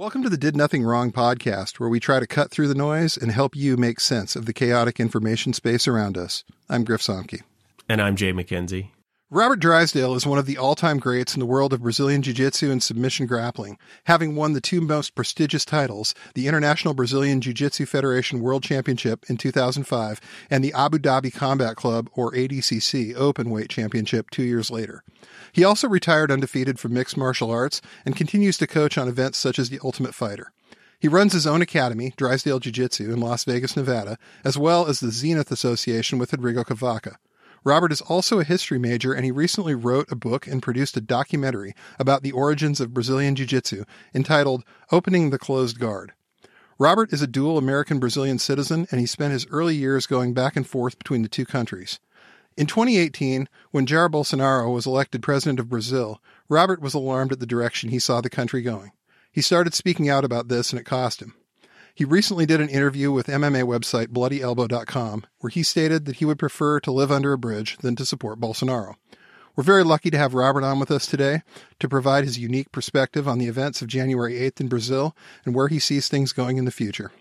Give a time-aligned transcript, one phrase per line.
[0.00, 3.18] Welcome to the Did Nothing Wrong podcast, where we try to cut through the noise
[3.18, 6.42] and help you make sense of the chaotic information space around us.
[6.70, 7.42] I'm Griff Sonke.
[7.86, 8.92] And I'm Jay McKenzie.
[9.32, 12.34] Robert Drysdale is one of the all time greats in the world of Brazilian Jiu
[12.34, 17.54] Jitsu and submission grappling, having won the two most prestigious titles the International Brazilian Jiu
[17.54, 20.20] Jitsu Federation World Championship in 2005
[20.50, 25.04] and the Abu Dhabi Combat Club, or ADCC, Openweight Championship two years later.
[25.52, 29.60] He also retired undefeated from mixed martial arts and continues to coach on events such
[29.60, 30.50] as The Ultimate Fighter.
[30.98, 34.98] He runs his own academy, Drysdale Jiu Jitsu, in Las Vegas, Nevada, as well as
[34.98, 37.16] the Zenith Association with Rodrigo Cavaca.
[37.62, 41.00] Robert is also a history major, and he recently wrote a book and produced a
[41.00, 46.12] documentary about the origins of Brazilian Jiu Jitsu entitled Opening the Closed Guard.
[46.78, 50.56] Robert is a dual American Brazilian citizen, and he spent his early years going back
[50.56, 52.00] and forth between the two countries.
[52.56, 57.46] In 2018, when Jair Bolsonaro was elected president of Brazil, Robert was alarmed at the
[57.46, 58.92] direction he saw the country going.
[59.30, 61.34] He started speaking out about this, and it cost him.
[62.00, 66.38] He recently did an interview with MMA website BloodyElbow.com, where he stated that he would
[66.38, 68.94] prefer to live under a bridge than to support Bolsonaro.
[69.54, 71.42] We're very lucky to have Robert on with us today
[71.78, 75.68] to provide his unique perspective on the events of January 8th in Brazil and where
[75.68, 77.12] he sees things going in the future.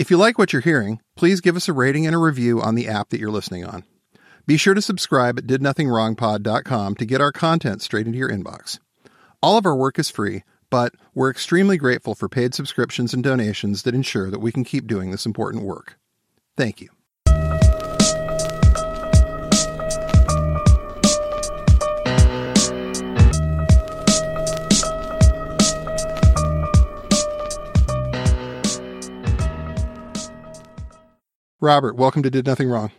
[0.00, 2.74] If you like what you're hearing, please give us a rating and a review on
[2.74, 3.84] the app that you're listening on.
[4.48, 8.80] Be sure to subscribe at didnothingwrongpod.com to get our content straight into your inbox.
[9.40, 13.82] All of our work is free, but we're extremely grateful for paid subscriptions and donations
[13.82, 15.98] that ensure that we can keep doing this important work.
[16.56, 16.88] Thank you.
[31.60, 32.92] Robert, welcome to Did Nothing Wrong.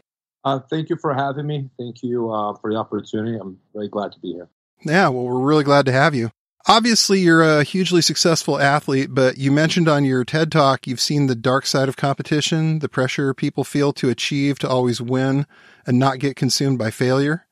[0.44, 1.70] Uh, thank you for having me.
[1.78, 3.38] Thank you uh, for the opportunity.
[3.38, 4.50] I'm very glad to be here.
[4.84, 6.32] Yeah, well, we're really glad to have you.
[6.70, 11.28] Obviously, you're a hugely successful athlete, but you mentioned on your TED talk you've seen
[11.28, 15.48] the dark side of competition, the pressure people feel to achieve, to always win,
[15.86, 17.46] and not get consumed by failure.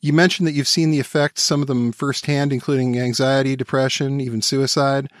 [0.00, 4.42] You mentioned that you've seen the effects, some of them firsthand, including anxiety, depression, even
[4.42, 5.12] suicide.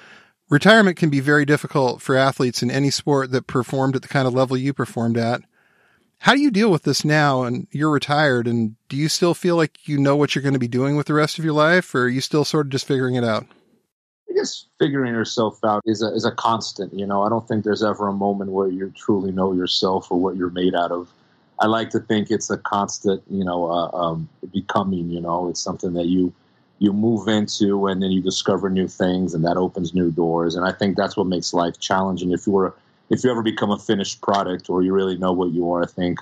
[0.50, 4.26] Retirement can be very difficult for athletes in any sport that performed at the kind
[4.26, 5.42] of level you performed at.
[6.18, 9.56] How do you deal with this now and you're retired and do you still feel
[9.56, 11.94] like you know what you're going to be doing with the rest of your life
[11.94, 13.46] or are you still sort of just figuring it out?
[14.28, 17.22] I guess figuring yourself out is a, is a constant, you know.
[17.22, 20.50] I don't think there's ever a moment where you truly know yourself or what you're
[20.50, 21.08] made out of.
[21.60, 25.60] I like to think it's a constant, you know, uh, um, becoming, you know, it's
[25.60, 26.32] something that you
[26.78, 30.66] you move into and then you discover new things and that opens new doors and
[30.66, 32.32] I think that's what makes life challenging.
[32.32, 32.74] If you were
[33.10, 35.86] if you ever become a finished product or you really know what you are, I
[35.86, 36.18] think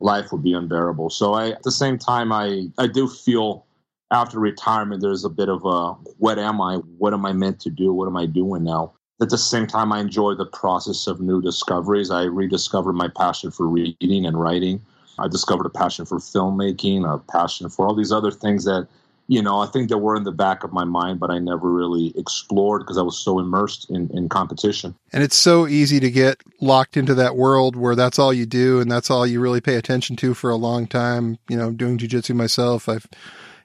[0.00, 1.10] life would be unbearable.
[1.10, 3.64] So I, at the same time, I, I do feel
[4.10, 6.76] after retirement, there's a bit of a, what am I?
[6.98, 7.92] What am I meant to do?
[7.92, 8.92] What am I doing now?
[9.20, 12.10] At the same time, I enjoy the process of new discoveries.
[12.10, 14.80] I rediscovered my passion for reading and writing.
[15.18, 18.88] I discovered a passion for filmmaking, a passion for all these other things that
[19.30, 21.70] you know, I think they were in the back of my mind, but I never
[21.70, 24.96] really explored because I was so immersed in, in competition.
[25.12, 28.80] And it's so easy to get locked into that world where that's all you do
[28.80, 31.38] and that's all you really pay attention to for a long time.
[31.48, 33.06] You know, doing jujitsu myself, I've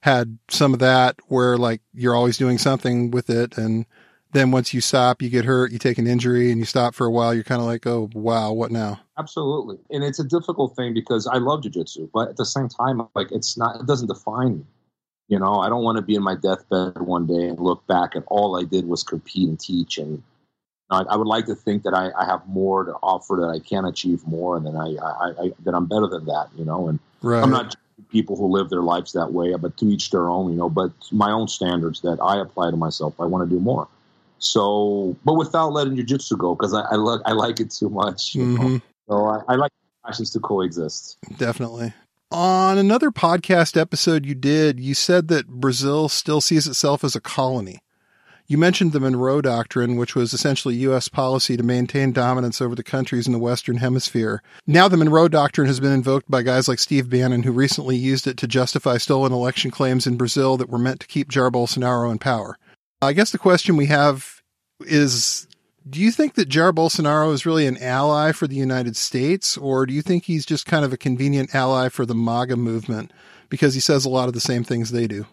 [0.01, 3.57] had some of that where like you're always doing something with it.
[3.57, 3.87] And
[4.33, 7.07] then once you stop, you get hurt, you take an injury and you stop for
[7.07, 7.33] a while.
[7.33, 9.01] You're kind of like, oh, wow, what now?
[9.17, 9.79] Absolutely.
[9.89, 13.31] And it's a difficult thing because I love jujitsu, but at the same time, like
[13.31, 14.65] it's not, it doesn't define me
[15.27, 18.15] you know, I don't want to be in my deathbed one day and look back
[18.15, 19.97] and all I did was compete and teach.
[19.97, 20.21] And
[20.91, 23.59] I, I would like to think that I, I, have more to offer, that I
[23.59, 26.49] can achieve more, and then I, I, that I'm better than that.
[26.55, 27.41] You know, and right.
[27.41, 27.75] I'm not
[28.11, 30.51] people who live their lives that way, but to each their own.
[30.51, 33.59] You know, but my own standards that I apply to myself, I want to do
[33.59, 33.87] more.
[34.37, 38.33] So, but without letting jujitsu go, because I, I like I like it too much.
[38.33, 38.77] Mm-hmm.
[39.09, 39.71] So I, I like
[40.05, 41.17] passions to coexist.
[41.37, 41.93] Definitely.
[42.31, 47.21] On another podcast episode you did, you said that Brazil still sees itself as a
[47.21, 47.81] colony.
[48.47, 51.07] You mentioned the Monroe Doctrine, which was essentially U.S.
[51.07, 54.43] policy to maintain dominance over the countries in the Western Hemisphere.
[54.67, 58.27] Now, the Monroe Doctrine has been invoked by guys like Steve Bannon, who recently used
[58.27, 62.11] it to justify stolen election claims in Brazil that were meant to keep Jair Bolsonaro
[62.11, 62.57] in power.
[63.01, 64.43] I guess the question we have
[64.81, 65.47] is
[65.87, 69.85] do you think that Jair Bolsonaro is really an ally for the United States, or
[69.85, 73.13] do you think he's just kind of a convenient ally for the MAGA movement
[73.49, 75.25] because he says a lot of the same things they do?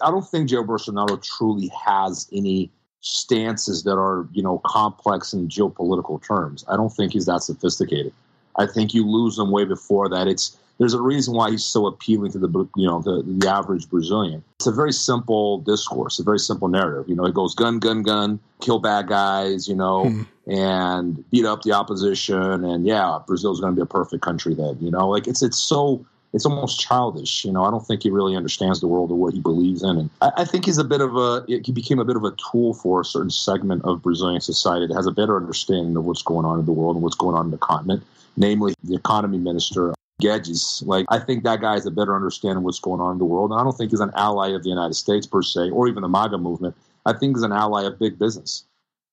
[0.00, 5.48] I don't think Jair Bolsonaro truly has any stances that are, you know, complex in
[5.48, 6.64] geopolitical terms.
[6.68, 8.12] I don't think he's that sophisticated.
[8.56, 10.26] I think you lose him way before that.
[10.26, 13.88] It's there's a reason why he's so appealing to the you know the, the average
[13.88, 14.42] Brazilian.
[14.58, 17.08] It's a very simple discourse, a very simple narrative.
[17.08, 20.22] You know, it goes gun, gun, gun, kill bad guys, you know, hmm.
[20.50, 22.64] and beat up the opposition.
[22.64, 25.58] And yeah, Brazil's going to be a perfect country then, you know, like it's, it's
[25.58, 27.44] so, it's almost childish.
[27.44, 29.98] You know, I don't think he really understands the world or what he believes in.
[29.98, 32.34] And I, I, think he's a bit of a, he became a bit of a
[32.50, 36.22] tool for a certain segment of Brazilian society that has a better understanding of what's
[36.22, 38.02] going on in the world and what's going on in the continent,
[38.36, 39.92] namely the economy minister.
[40.22, 43.18] Guedes, like I think that guy has a better understanding of what's going on in
[43.18, 45.70] the world, and I don't think he's an ally of the United States per se,
[45.70, 46.76] or even the MAGA movement.
[47.04, 48.64] I think he's an ally of big business.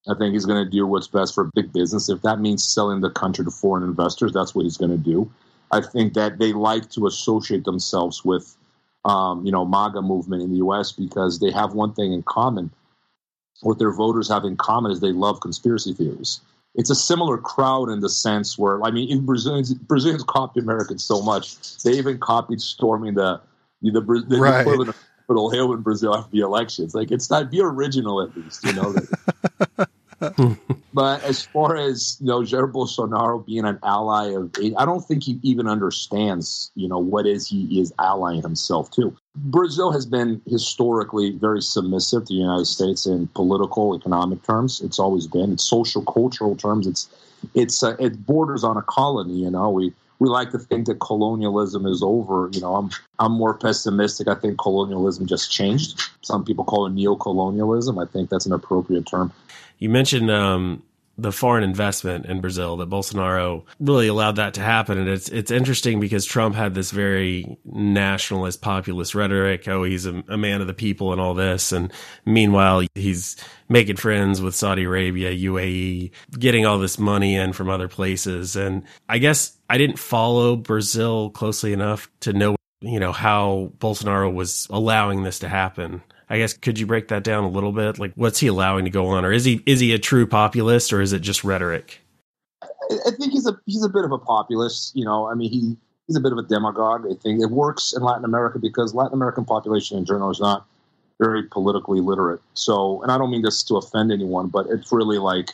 [0.08, 2.10] I think he's going to do what's best for big business.
[2.10, 5.30] If that means selling the country to foreign investors, that's what he's going to do.
[5.72, 8.56] I think that they like to associate themselves with,
[9.06, 10.92] um, you know, MAGA movement in the U.S.
[10.92, 12.72] because they have one thing in common.
[13.62, 16.40] What their voters have in common is they love conspiracy theories.
[16.80, 21.04] It's a similar crowd in the sense where, I mean, in Brazilians, Brazilians copy Americans
[21.04, 23.42] so much they even copied storming the
[23.82, 24.62] the, the, the right.
[24.62, 26.96] equivalent of Capitol Hill in Brazil after the elections.
[26.96, 28.96] Like, it's not be original at least, you know.
[30.94, 35.24] but as far as you know, Jair Bolsonaro being an ally of, I don't think
[35.24, 39.16] he even understands, you know, what is he is allying himself to.
[39.36, 44.82] Brazil has been historically very submissive to the United States in political, economic terms.
[44.82, 45.52] It's always been.
[45.52, 47.08] In social, cultural terms, it's
[47.54, 49.36] it's uh, it borders on a colony.
[49.36, 52.50] You know, we we like to think that colonialism is over.
[52.52, 52.90] You know, I'm
[53.20, 54.28] I'm more pessimistic.
[54.28, 56.02] I think colonialism just changed.
[56.22, 57.98] Some people call it neo-colonialism.
[57.98, 59.32] I think that's an appropriate term.
[59.80, 60.84] You mentioned um,
[61.18, 65.52] the foreign investment in Brazil that Bolsonaro really allowed that to happen, and it's it's
[65.52, 69.68] interesting because Trump had this very nationalist, populist rhetoric.
[69.68, 71.92] Oh, he's a, a man of the people and all this, and
[72.26, 73.36] meanwhile he's
[73.68, 78.56] making friends with Saudi Arabia, UAE, getting all this money in from other places.
[78.56, 84.34] And I guess I didn't follow Brazil closely enough to know, you know, how Bolsonaro
[84.34, 86.02] was allowing this to happen.
[86.30, 87.98] I guess could you break that down a little bit?
[87.98, 90.94] Like, what's he allowing to go on, or is he is he a true populist,
[90.94, 92.02] or is it just rhetoric?
[92.62, 94.96] I think he's a he's a bit of a populist.
[94.96, 95.76] You know, I mean, he
[96.08, 97.06] he's a bit of a demagogue.
[97.10, 100.66] I think it works in Latin America because Latin American population in general is not
[101.20, 102.42] very politically literate.
[102.54, 105.54] So, and I don't mean this to offend anyone, but it's really like,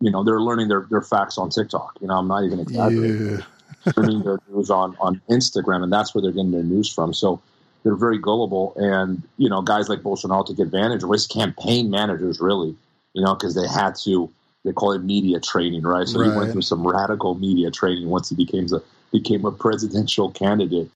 [0.00, 1.96] you know, they're learning their, their facts on TikTok.
[2.00, 3.38] You know, I'm not even exaggerating.
[3.38, 3.92] Yeah.
[3.96, 7.14] learning their news on on Instagram, and that's where they're getting their news from.
[7.14, 7.40] So
[7.86, 12.40] they're very gullible, and you know, guys like Bolsonaro took advantage, or his campaign managers
[12.40, 12.74] really,
[13.12, 14.28] you know, because they had to.
[14.64, 16.08] They call it media training, right?
[16.08, 16.32] So right.
[16.32, 20.90] he went through some radical media training once he became a became a presidential candidate.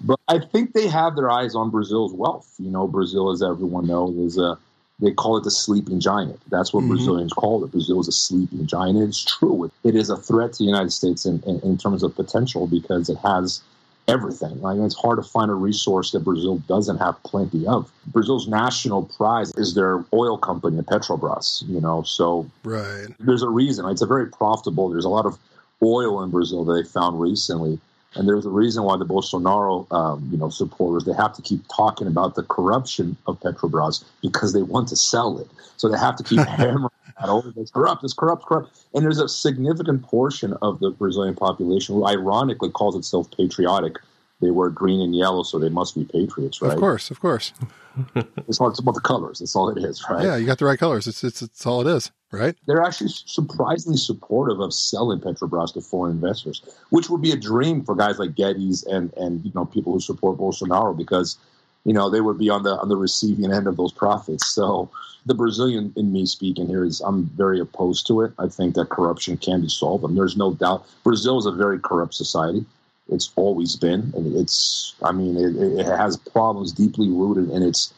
[0.00, 2.54] but I think they have their eyes on Brazil's wealth.
[2.60, 4.56] You know, Brazil, as everyone knows, is a
[5.00, 6.40] they call it the sleeping giant.
[6.48, 6.90] That's what mm-hmm.
[6.90, 7.72] Brazilians call it.
[7.72, 8.98] Brazil is a sleeping giant.
[8.98, 9.68] And it's true.
[9.82, 13.08] It is a threat to the United States in, in, in terms of potential because
[13.08, 13.62] it has
[14.08, 14.60] everything.
[14.60, 17.90] Like it's hard to find a resource that Brazil doesn't have plenty of.
[18.06, 21.66] Brazil's national prize is their oil company, Petrobras.
[21.68, 23.06] You know, so right.
[23.20, 23.88] There's a reason.
[23.88, 24.88] It's a very profitable.
[24.88, 25.38] There's a lot of
[25.82, 27.78] oil in Brazil that they found recently,
[28.14, 31.62] and there's a reason why the Bolsonaro, um, you know, supporters they have to keep
[31.74, 35.48] talking about the corruption of Petrobras because they want to sell it.
[35.76, 36.90] So they have to keep hammering
[37.28, 37.52] over.
[37.56, 38.04] It's corrupt.
[38.04, 38.46] It's corrupt.
[38.46, 38.84] Corrupt.
[38.94, 43.98] And there's a significant portion of the Brazilian population who, ironically, calls itself patriotic.
[44.40, 46.72] They wear green and yellow, so they must be patriots, right?
[46.72, 47.52] Of course, of course.
[48.48, 49.40] it's, all, it's about the colors.
[49.40, 50.24] That's all it is, right?
[50.24, 51.06] Yeah, you got the right colors.
[51.06, 52.56] It's, it's, it's all it is, right?
[52.66, 57.84] They're actually surprisingly supportive of selling Petrobras to foreign investors, which would be a dream
[57.84, 61.36] for guys like Guedes and and you know people who support Bolsonaro because
[61.84, 64.46] you know they would be on the on the receiving end of those profits.
[64.54, 64.90] So
[65.26, 68.32] the Brazilian in me speaking here is I'm very opposed to it.
[68.38, 71.78] I think that corruption can be solved, and there's no doubt Brazil is a very
[71.78, 72.64] corrupt society.
[73.08, 77.92] It's always been, and it's I mean it, it has problems deeply rooted in its.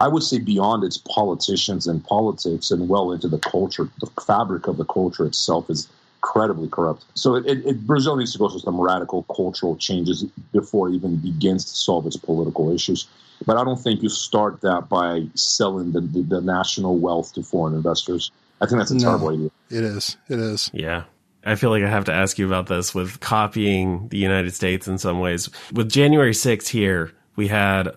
[0.00, 4.66] I would say beyond its politicians and politics, and well into the culture, the fabric
[4.66, 5.88] of the culture itself is
[6.22, 7.04] incredibly corrupt.
[7.14, 11.16] So it, it, Brazil needs to go through some radical cultural changes before it even
[11.16, 13.08] begins to solve its political issues.
[13.44, 17.42] But I don't think you start that by selling the, the, the national wealth to
[17.42, 18.30] foreign investors.
[18.60, 19.50] I think that's a no, terrible idea.
[19.70, 20.16] It is.
[20.28, 20.70] It is.
[20.72, 21.04] Yeah.
[21.44, 24.86] I feel like I have to ask you about this with copying the United States
[24.86, 25.50] in some ways.
[25.72, 27.90] With January 6th here, we had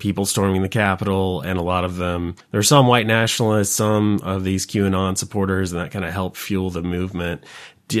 [0.00, 4.44] people storming the Capitol, and a lot of them, there's some white nationalists, some of
[4.44, 7.44] these QAnon supporters, and that kind of helped fuel the movement.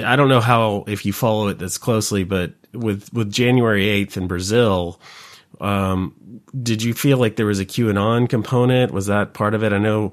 [0.04, 4.16] I don't know how, if you follow it this closely, but with, with January 8th
[4.16, 5.00] in Brazil,
[5.60, 8.92] um, did you feel like there was a QAnon component?
[8.92, 9.72] Was that part of it?
[9.72, 10.12] I know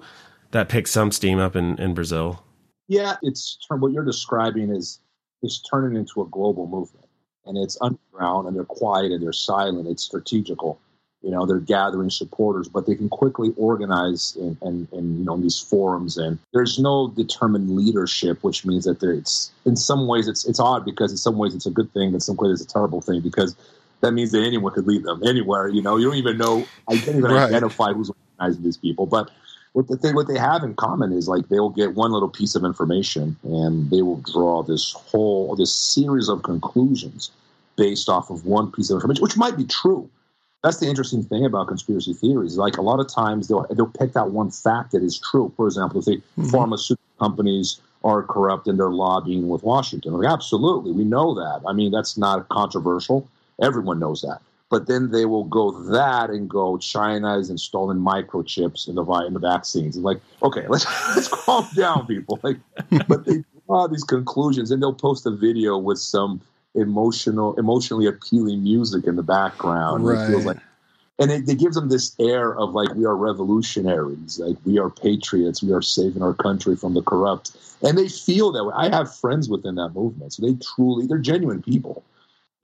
[0.51, 2.44] that picked some steam up in, in Brazil.
[2.88, 5.00] Yeah, it's what you're describing is
[5.44, 7.06] is turning into a global movement,
[7.46, 9.88] and it's underground, and they're quiet, and they're silent.
[9.88, 10.79] It's strategical.
[11.27, 15.34] You know, they're gathering supporters, but they can quickly organize in, in, in you know
[15.34, 16.15] in these forums.
[16.15, 20.86] And there's no determined leadership, which means that it's in some ways it's it's odd
[20.86, 23.01] because in some ways it's a good thing, but in some ways it's a terrible
[23.01, 23.57] thing because
[24.00, 25.67] that means that anyone could lead them anywhere.
[25.67, 26.65] You know, you don't even know.
[26.88, 27.50] I can't even right.
[27.50, 29.29] identify who's organizing these people, but
[29.74, 32.29] what the thing what they have in common is like they will get one little
[32.29, 37.31] piece of information and they will draw this whole this series of conclusions
[37.75, 40.10] based off of one piece of information, which might be true.
[40.67, 42.57] That's the interesting thing about conspiracy theories.
[42.57, 45.50] Like a lot of times they'll they'll pick out one fact that is true.
[45.55, 46.50] For example, if they mm-hmm.
[46.50, 50.12] pharmaceutical companies are corrupt and they're lobbying with Washington.
[50.12, 51.62] Like, absolutely, we know that.
[51.65, 53.29] I mean, that's not controversial.
[53.62, 54.41] Everyone knows that.
[54.69, 59.36] But then they will go that and go China is installing microchips in the in
[59.36, 59.95] the vaccines.
[59.95, 62.41] It's like, okay, let's let's calm down, people.
[62.43, 62.57] Like,
[63.07, 66.41] but they draw these conclusions and they'll post a video with some
[66.77, 70.05] emotional, emotionally appealing music in the background.
[70.05, 70.22] Right.
[70.22, 70.57] It feels like,
[71.19, 74.89] and it, it gives them this air of like we are revolutionaries, like we are
[74.89, 78.74] patriots, we are saving our country from the corrupt, and they feel that way.
[78.75, 82.03] I have friends within that movement, so they truly, they're genuine people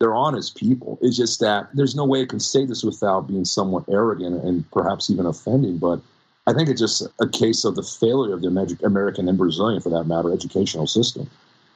[0.03, 0.99] they're honest people.
[1.01, 4.69] It's just that there's no way I can say this without being somewhat arrogant and
[4.71, 5.77] perhaps even offending.
[5.77, 6.01] But
[6.45, 9.89] I think it's just a case of the failure of the American and Brazilian, for
[9.91, 11.29] that matter, educational system.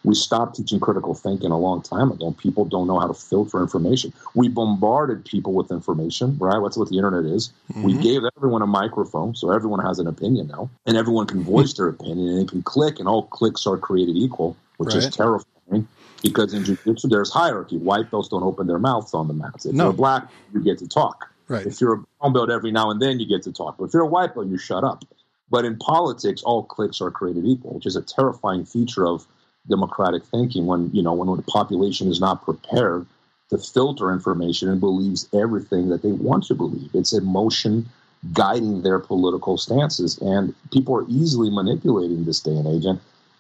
[0.03, 2.31] We stopped teaching critical thinking a long time ago.
[2.37, 4.13] People don't know how to filter information.
[4.35, 6.61] We bombarded people with information, right?
[6.61, 7.51] That's what the internet is.
[7.71, 7.83] Mm-hmm.
[7.83, 11.73] We gave everyone a microphone, so everyone has an opinion now, and everyone can voice
[11.73, 15.03] their opinion, and they can click, and all clicks are created equal, which right.
[15.03, 15.87] is terrifying
[16.23, 17.77] because in jiu-jitsu there's hierarchy.
[17.77, 19.65] White belts don't open their mouths on the mats.
[19.65, 19.85] If no.
[19.85, 21.29] you're a black, you get to talk.
[21.47, 21.65] Right.
[21.65, 23.77] If you're a brown belt, every now and then you get to talk.
[23.77, 25.03] But if you're a white belt, you shut up.
[25.49, 29.25] But in politics, all cliques are created equal, which is a terrifying feature of
[29.69, 30.65] democratic thinking.
[30.65, 33.05] When you know when the population is not prepared
[33.49, 37.87] to filter information and believes everything that they want to believe, it's emotion
[38.33, 42.85] guiding their political stances, and people are easily manipulating this day and age.
[42.85, 42.99] And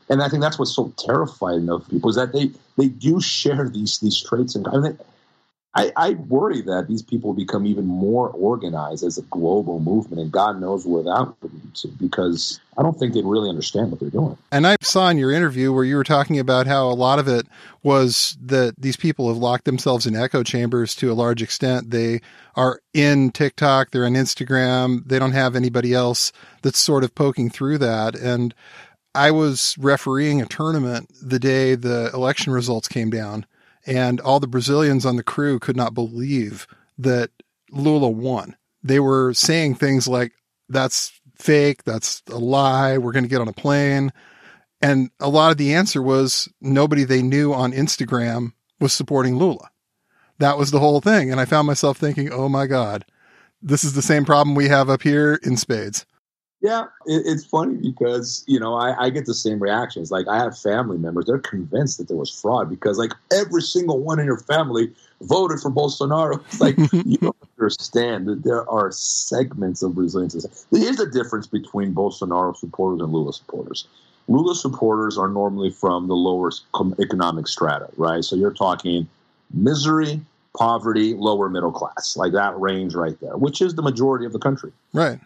[0.09, 3.67] and I think that's what's so terrifying of people is that they they do share
[3.69, 4.55] these these traits.
[4.55, 4.97] And I, mean,
[5.77, 10.31] I, I worry that these people become even more organized as a global movement, and
[10.31, 13.99] God knows where that would lead to, because I don't think they really understand what
[13.99, 14.37] they're doing.
[14.51, 17.27] And I saw in your interview where you were talking about how a lot of
[17.27, 17.45] it
[17.83, 21.91] was that these people have locked themselves in echo chambers to a large extent.
[21.91, 22.21] They
[22.55, 26.31] are in TikTok, they're on Instagram, they don't have anybody else
[26.63, 28.15] that's sort of poking through that.
[28.15, 28.55] And
[29.13, 33.45] I was refereeing a tournament the day the election results came down,
[33.87, 36.67] and all the Brazilians on the crew could not believe
[36.97, 37.31] that
[37.71, 38.55] Lula won.
[38.83, 40.33] They were saying things like,
[40.69, 44.11] that's fake, that's a lie, we're going to get on a plane.
[44.81, 49.71] And a lot of the answer was nobody they knew on Instagram was supporting Lula.
[50.39, 51.31] That was the whole thing.
[51.31, 53.05] And I found myself thinking, oh my God,
[53.61, 56.05] this is the same problem we have up here in spades.
[56.61, 60.09] Yeah, it, it's funny because you know I, I, get the same reactions.
[60.09, 63.99] Like I have family members; they're convinced that there was fraud because like every single
[63.99, 66.43] one in your family voted for Bolsonaro.
[66.47, 70.55] It's like you don't understand that there are segments of Brazilian society.
[70.71, 73.87] Here's the difference between Bolsonaro supporters and Lula supporters.
[74.27, 76.51] Lula supporters are normally from the lower
[76.99, 78.23] economic strata, right?
[78.23, 79.07] So you're talking
[79.53, 80.19] misery,
[80.57, 84.39] poverty, lower middle class, like that range right there, which is the majority of the
[84.39, 84.71] country.
[84.91, 85.19] Right.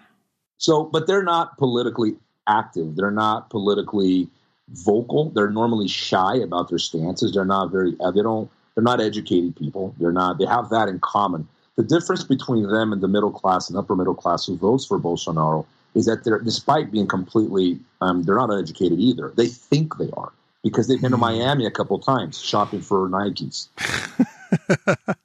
[0.61, 2.15] So, but they're not politically
[2.47, 2.95] active.
[2.95, 4.29] They're not politically
[4.69, 5.31] vocal.
[5.31, 7.33] They're normally shy about their stances.
[7.33, 7.95] They're not very.
[7.99, 8.49] Uh, they don't.
[8.75, 9.95] They're not educated people.
[9.99, 10.37] They're not.
[10.37, 11.47] They have that in common.
[11.77, 14.99] The difference between them and the middle class and upper middle class who votes for
[14.99, 15.65] Bolsonaro
[15.95, 19.33] is that they're, despite being completely, um, they're not uneducated either.
[19.35, 20.31] They think they are
[20.63, 21.21] because they've been to hmm.
[21.21, 23.67] Miami a couple times shopping for Nikes.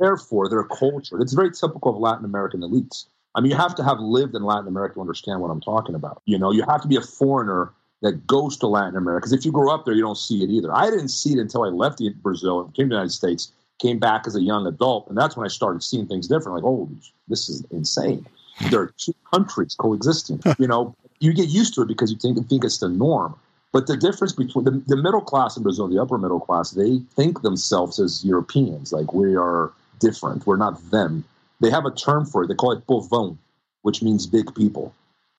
[0.00, 1.20] Therefore, their culture.
[1.20, 3.04] It's very typical of Latin American elites.
[3.34, 5.94] I mean, you have to have lived in Latin America to understand what I'm talking
[5.94, 6.22] about.
[6.26, 7.72] You know, you have to be a foreigner
[8.02, 9.22] that goes to Latin America.
[9.22, 10.74] Because if you grow up there, you don't see it either.
[10.74, 13.98] I didn't see it until I left Brazil and came to the United States, came
[13.98, 15.08] back as a young adult.
[15.08, 16.56] And that's when I started seeing things different.
[16.56, 16.88] Like, oh,
[17.28, 18.26] this is insane.
[18.70, 20.40] There are two countries coexisting.
[20.58, 23.38] you know, you get used to it because you think, think it's the norm.
[23.72, 26.98] But the difference between the, the middle class in Brazil, the upper middle class, they
[27.14, 28.92] think themselves as Europeans.
[28.92, 29.70] Like, we are
[30.00, 30.46] different.
[30.46, 31.24] We're not them
[31.60, 32.48] they have a term for it.
[32.48, 33.36] They call it povão,
[33.82, 34.94] which means big people,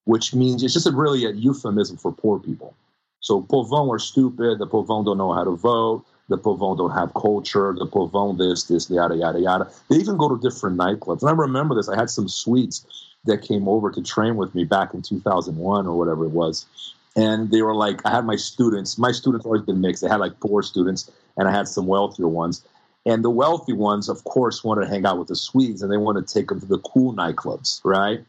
[0.05, 2.73] which means it's just a really a euphemism for poor people.
[3.19, 4.59] So povão are stupid.
[4.59, 6.05] The povão don't know how to vote.
[6.29, 7.75] The povão don't have culture.
[7.77, 9.71] The povão this, this, yada, yada, yada.
[9.89, 11.21] They even go to different nightclubs.
[11.21, 11.89] And I remember this.
[11.89, 12.85] I had some Swedes
[13.25, 16.65] that came over to train with me back in 2001 or whatever it was.
[17.15, 18.97] And they were like, I had my students.
[18.97, 20.01] My students always been mixed.
[20.01, 22.63] They had like poor students and I had some wealthier ones
[23.05, 25.97] And the wealthy ones, of course, wanted to hang out with the Swedes and they
[25.97, 28.23] wanted to take them to the cool nightclubs, right?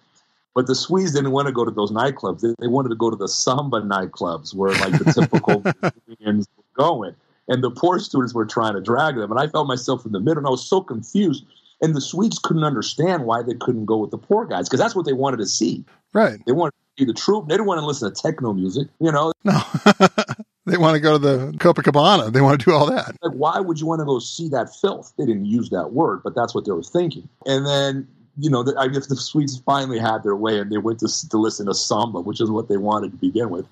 [0.54, 2.40] But the Swedes didn't want to go to those nightclubs.
[2.58, 5.60] They, wanted to go to the samba nightclubs where like the typical
[6.06, 7.14] Brazilians were going.
[7.48, 9.30] And the poor students were trying to drag them.
[9.30, 11.44] And I felt myself in the middle and I was so confused.
[11.80, 14.94] And the Swedes couldn't understand why they couldn't go with the poor guys because that's
[14.94, 15.84] what they wanted to see.
[16.12, 16.38] Right.
[16.46, 17.48] They wanted to see the troop.
[17.48, 19.32] They didn't want to listen to techno music, you know.
[19.44, 19.60] No.
[20.66, 22.32] they want to go to the Copacabana.
[22.32, 23.16] They want to do all that.
[23.22, 25.12] Like, why would you want to go see that filth?
[25.18, 27.28] They didn't use that word, but that's what they were thinking.
[27.46, 30.78] And then you know, the, I guess the Swedes finally had their way and they
[30.78, 33.66] went to, to listen to samba, which is what they wanted to begin with.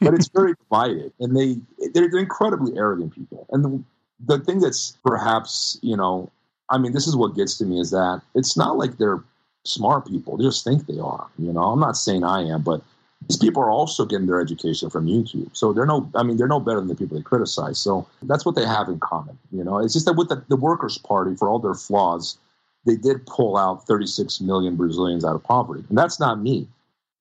[0.00, 1.56] But it's very divided, and they
[1.92, 3.46] they're, they're incredibly arrogant people.
[3.50, 3.82] And the,
[4.36, 6.30] the thing that's perhaps you know,
[6.70, 9.22] I mean, this is what gets to me is that it's not like they're
[9.64, 11.26] smart people; they just think they are.
[11.38, 12.82] You know, I'm not saying I am, but
[13.26, 15.54] these people are also getting their education from YouTube.
[15.56, 17.78] So they're no, I mean, they're no better than the people they criticize.
[17.78, 19.38] So that's what they have in common.
[19.50, 22.38] You know, it's just that with the, the Workers' Party, for all their flaws
[22.88, 25.84] they did pull out 36 million Brazilians out of poverty.
[25.88, 26.66] And that's not me.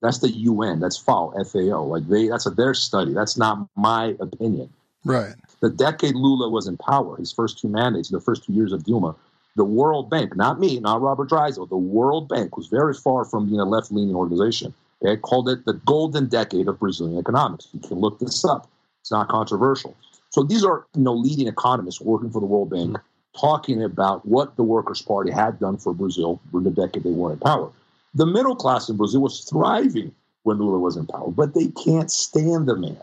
[0.01, 0.79] That's the UN.
[0.79, 1.83] That's FAO, FAO.
[1.83, 3.13] Like they, that's a, their study.
[3.13, 4.71] That's not my opinion.
[5.03, 5.35] Right.
[5.59, 8.83] The decade Lula was in power, his first two mandates, the first two years of
[8.83, 9.15] Dilma,
[9.55, 13.47] the World Bank, not me, not Robert Drysdale, the World Bank was very far from
[13.47, 14.73] being a left-leaning organization.
[15.01, 17.67] They called it the golden decade of Brazilian economics.
[17.73, 18.69] You can look this up.
[19.01, 19.95] It's not controversial.
[20.29, 22.97] So these are you know leading economists working for the World Bank
[23.39, 27.33] talking about what the Workers' Party had done for Brazil in the decade they were
[27.33, 27.71] in power.
[28.15, 30.13] The middle class in Brazil was thriving
[30.43, 32.97] when Lula was in power, but they can't stand the man.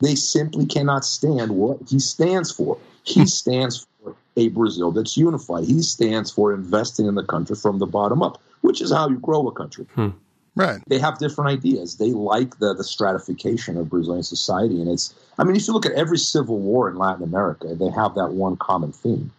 [0.00, 2.78] They simply cannot stand what he stands for.
[3.04, 3.26] He hmm.
[3.26, 5.64] stands for a Brazil that's unified.
[5.64, 9.18] He stands for investing in the country from the bottom up, which is how you
[9.18, 9.86] grow a country.
[9.94, 10.10] Hmm.
[10.56, 10.80] Right.
[10.86, 11.96] They have different ideas.
[11.96, 14.80] They like the, the stratification of Brazilian society.
[14.80, 17.90] And it's, I mean, if you look at every civil war in Latin America, they
[17.90, 19.32] have that one common theme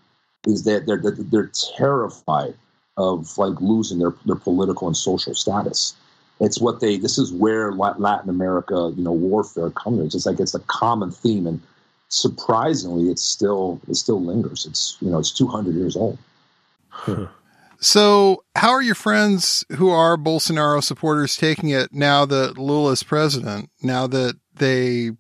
[0.46, 2.54] is that they're they're terrified
[2.98, 5.96] of like losing their their political and social status.
[6.40, 6.98] It's what they.
[6.98, 10.14] This is where Latin America, you know, warfare comes.
[10.14, 11.62] It's like it's a common theme, and
[12.10, 14.66] surprisingly, it's still it still lingers.
[14.66, 16.18] It's you know, it's two hundred years old.
[17.86, 23.70] So, how are your friends who are Bolsonaro supporters taking it now that Lula's president?
[23.80, 25.12] Now that they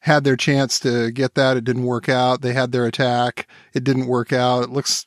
[0.00, 1.58] had their chance to get that.
[1.58, 2.40] It didn't work out.
[2.40, 3.46] They had their attack.
[3.74, 4.62] It didn't work out.
[4.62, 5.06] It looks,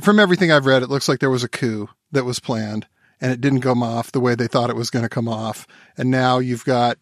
[0.00, 2.86] from everything I've read, it looks like there was a coup that was planned
[3.20, 5.66] and it didn't come off the way they thought it was going to come off.
[5.98, 6.96] And now you've got,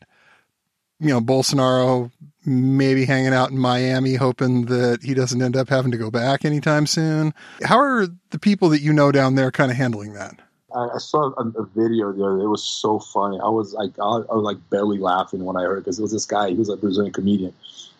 [0.98, 2.11] you know, Bolsonaro
[2.44, 6.44] maybe hanging out in Miami, hoping that he doesn't end up having to go back
[6.44, 7.35] anytime soon.
[7.62, 10.40] How are the people that you know down there kind of handling that?
[10.74, 12.44] I, saw a, a, video the other day.
[12.44, 13.38] It was so funny.
[13.38, 16.05] I was like, I, I was like belly laughing when I heard because it, it
[16.05, 16.48] was this guy.
[16.48, 17.52] He was a Brazilian comedian,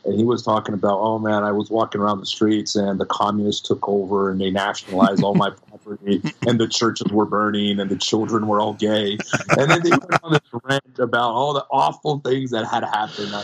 [0.05, 3.07] and he was talking about, oh man, I was walking around the streets and the
[3.07, 7.91] communists took over and they nationalized all my property and the churches were burning and
[7.91, 9.19] the children were all gay,
[9.59, 13.35] and then they went on this rant about all the awful things that had happened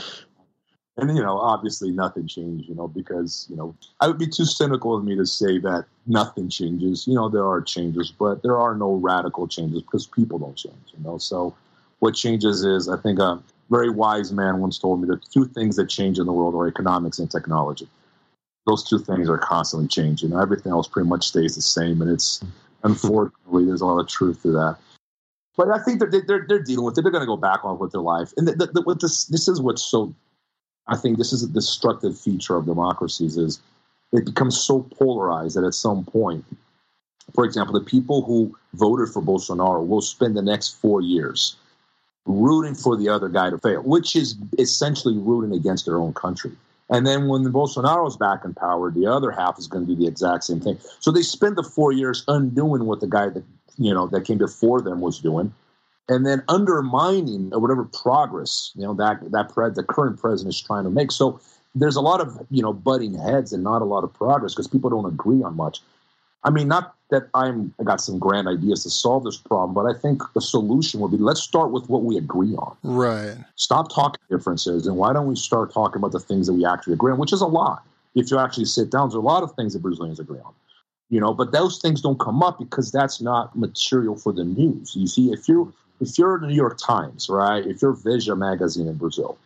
[0.98, 4.44] and you know obviously nothing changed you know because you know i would be too
[4.44, 7.06] cynical of me to say that nothing changes.
[7.06, 10.92] You know there are changes but there are no radical changes because people don't change
[10.96, 11.18] you know.
[11.18, 11.54] So
[12.00, 15.76] what changes is i think a very wise man once told me that two things
[15.76, 17.86] that change in the world are economics and technology.
[18.66, 20.32] Those two things are constantly changing.
[20.32, 22.42] Everything else pretty much stays the same and it's
[22.82, 24.76] unfortunately there's a lot of truth to that.
[25.56, 27.02] But I think they're, they're, they're dealing with it.
[27.02, 28.32] They're going to go back on with their life.
[28.36, 30.14] And the, the, the, this, this is what's so
[30.88, 33.60] I think this is a destructive feature of democracies is
[34.12, 36.44] it becomes so polarized that at some point,
[37.34, 41.56] for example, the people who voted for Bolsonaro will spend the next four years
[42.24, 46.52] rooting for the other guy to fail, which is essentially rooting against their own country.
[46.90, 50.00] And then when Bolsonaro is back in power, the other half is going to do
[50.00, 50.78] the exact same thing.
[51.00, 53.44] So they spend the four years undoing what the guy that
[53.76, 55.52] you know that came before them was doing,
[56.08, 60.84] and then undermining whatever progress you know that that pre- the current president is trying
[60.84, 61.12] to make.
[61.12, 61.40] So
[61.74, 64.68] there's a lot of you know butting heads and not a lot of progress because
[64.68, 65.80] people don't agree on much.
[66.44, 69.84] I mean, not that I'm I got some grand ideas to solve this problem, but
[69.84, 72.76] I think the solution would be let's start with what we agree on.
[72.82, 73.36] Right.
[73.56, 76.94] Stop talking differences, and why don't we start talking about the things that we actually
[76.94, 77.84] agree on, which is a lot.
[78.14, 80.54] If you actually sit down, there's a lot of things that Brazilians agree on
[81.10, 84.94] you know but those things don't come up because that's not material for the news
[84.94, 87.66] you see if you if you're the New York Times, right?
[87.66, 89.38] If you're Veja magazine in Brazil,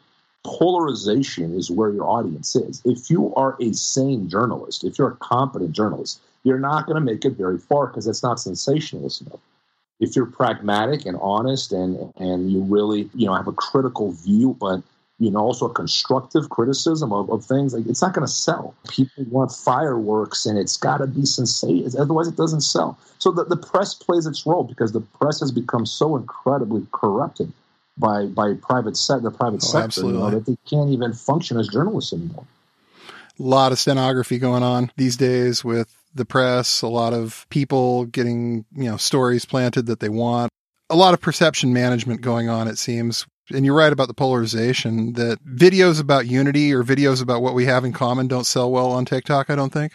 [0.44, 2.82] polarization is where your audience is.
[2.84, 7.00] If you are a sane journalist, if you're a competent journalist, you're not going to
[7.00, 9.40] make it very far because it's not sensationalist enough.
[10.00, 14.56] If you're pragmatic and honest and and you really you know have a critical view,
[14.58, 14.82] but
[15.22, 17.72] you know, also a constructive criticism of, of things.
[17.72, 18.74] Like it's not going to sell.
[18.88, 22.02] People want fireworks, and it's got to be sensational.
[22.02, 22.98] Otherwise, it doesn't sell.
[23.18, 27.52] So the, the press plays its role because the press has become so incredibly corrupted
[27.96, 31.56] by by private set the private oh, sector you know, that they can't even function
[31.56, 32.44] as journalists anymore.
[33.38, 36.82] A lot of stenography going on these days with the press.
[36.82, 40.50] A lot of people getting you know stories planted that they want.
[40.90, 42.66] A lot of perception management going on.
[42.66, 47.42] It seems and you're right about the polarization that videos about unity or videos about
[47.42, 49.92] what we have in common don't sell well on TikTok, I don't think.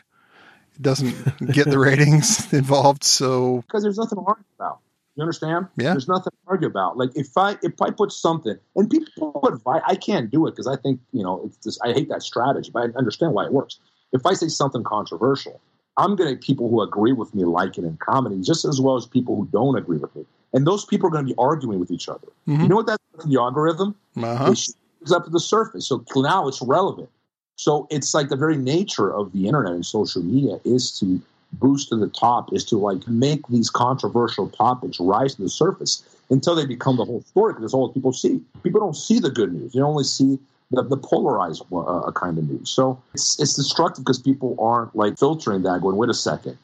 [0.76, 1.14] It doesn't
[1.52, 4.80] get the ratings involved, so because there's nothing to argue about.
[5.16, 5.68] You understand?
[5.78, 5.92] Yeah.
[5.92, 6.98] There's nothing to argue about.
[6.98, 10.68] Like if I if I put something and people advise, I can't do it because
[10.68, 13.54] I think you know it's just I hate that strategy, but I understand why it
[13.54, 13.80] works.
[14.14, 15.60] If I say something controversial,
[15.98, 18.96] I'm going to people who agree with me like it in comedy just as well
[18.96, 20.26] as people who don't agree with me
[20.58, 22.28] and those people are going to be arguing with each other.
[22.48, 22.64] Mm-hmm.
[22.64, 23.96] You know what that's the algorithm?
[24.18, 24.52] Uh-huh.
[24.52, 25.88] It up to the surface.
[25.88, 27.10] So now it's relevant.
[27.58, 31.22] So it's like the very nature of the internet and social media is to
[31.54, 36.04] boost to the top, is to like make these controversial topics rise to the surface
[36.32, 38.42] until they become the whole story because that's all people see.
[38.64, 40.40] People don't see the good news; they only see
[40.72, 42.72] the, the polarized uh, kind of news.
[42.72, 46.58] So it's it's destructive because people aren't like filtering that, going, "Wait a second,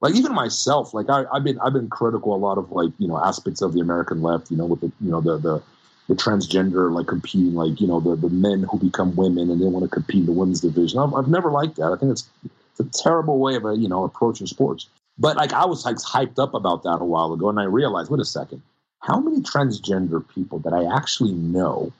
[0.00, 3.08] like even myself, like I, have been I've been critical a lot of like you
[3.08, 5.62] know aspects of the American left, you know, with the you know the the
[6.08, 9.66] the transgender like competing, like you know the the men who become women and they
[9.66, 10.98] want to compete in the women's division.
[10.98, 11.92] I've, I've never liked that.
[11.92, 14.88] I think it's it's a terrible way of uh, you know approaching sports.
[15.18, 18.10] But like I was like hyped up about that a while ago, and I realized,
[18.10, 18.62] wait a second,
[19.00, 21.92] how many transgender people that I actually know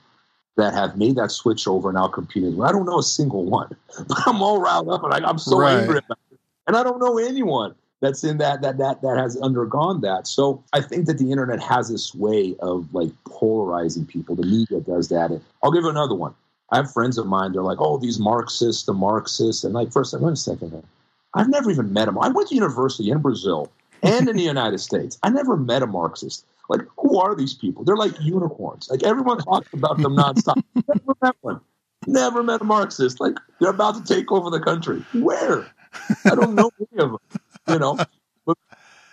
[0.57, 2.61] that have made that switch over and now competing?
[2.61, 5.59] I don't know a single one, but I'm all riled up and like I'm so
[5.59, 5.79] right.
[5.79, 7.73] angry about it, and I don't know anyone
[8.05, 10.27] that's in that that that that has undergone that.
[10.27, 14.35] So I think that the internet has this way of like polarizing people.
[14.35, 15.31] The media does that.
[15.31, 16.35] And I'll give you another one.
[16.71, 17.53] I have friends of mine.
[17.53, 20.83] They're like, "Oh, these Marxists, the Marxists," and like, first, wait a second.
[21.33, 22.17] I've never even met them.
[22.19, 23.71] I went to university in Brazil
[24.03, 25.17] and in the United States.
[25.23, 26.45] I never met a Marxist.
[26.69, 27.83] Like, who are these people?
[27.83, 28.89] They're like unicorns.
[28.89, 30.61] Like everyone talks about them nonstop.
[30.87, 31.59] never met one.
[32.07, 33.19] Never met a Marxist.
[33.19, 35.03] Like they're about to take over the country.
[35.13, 35.67] Where?
[36.25, 37.97] I don't know any of them you know.
[38.45, 38.57] But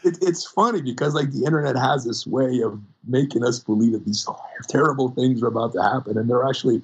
[0.05, 4.05] it, it's funny because like the internet has this way of making us believe that
[4.05, 4.27] these
[4.69, 6.83] terrible things are about to happen, and they're actually,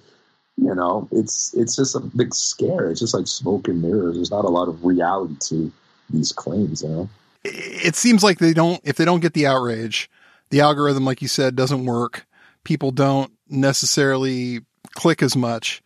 [0.57, 2.91] you know, it's it's just a big scare.
[2.91, 4.17] It's just like smoke and mirrors.
[4.17, 5.73] There's not a lot of reality to
[6.11, 7.09] these claims, you know.
[7.45, 10.11] It seems like they don't if they don't get the outrage,
[10.51, 12.27] the algorithm, like you said, doesn't work.
[12.65, 14.61] People don't necessarily
[14.95, 15.83] click as much.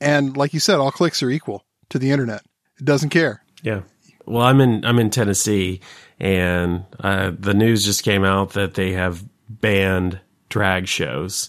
[0.00, 2.42] And like you said, all clicks are equal to the internet.
[2.78, 3.42] It doesn't care.
[3.62, 3.82] Yeah.
[4.26, 5.80] Well, I'm in I'm in Tennessee,
[6.18, 11.48] and uh, the news just came out that they have banned drag shows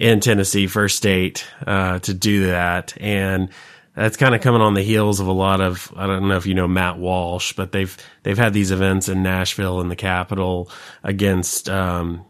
[0.00, 3.50] in Tennessee, first state uh, to do that, and
[3.94, 6.46] that's kind of coming on the heels of a lot of I don't know if
[6.46, 10.70] you know Matt Walsh, but they've they've had these events in Nashville in the capital
[11.02, 12.24] against um,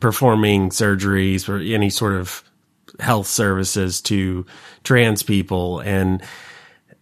[0.00, 2.42] performing surgeries or any sort of
[3.00, 4.46] health services to
[4.82, 5.80] trans people.
[5.80, 6.22] And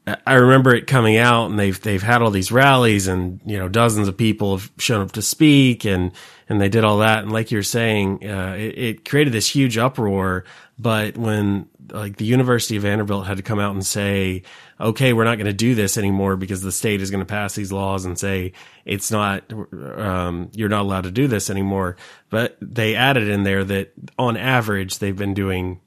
[0.04, 3.68] I remember it coming out and they've, they've had all these rallies and, you know,
[3.68, 6.10] dozens of people have shown up to speak and,
[6.48, 7.22] and they did all that.
[7.22, 10.44] And like you're saying, uh, it, it, created this huge uproar.
[10.76, 14.42] But when like the University of Vanderbilt had to come out and say,
[14.80, 17.54] okay, we're not going to do this anymore because the state is going to pass
[17.54, 21.96] these laws and say it's not, um, you're not allowed to do this anymore.
[22.28, 25.80] But they added in there that on average, they've been doing,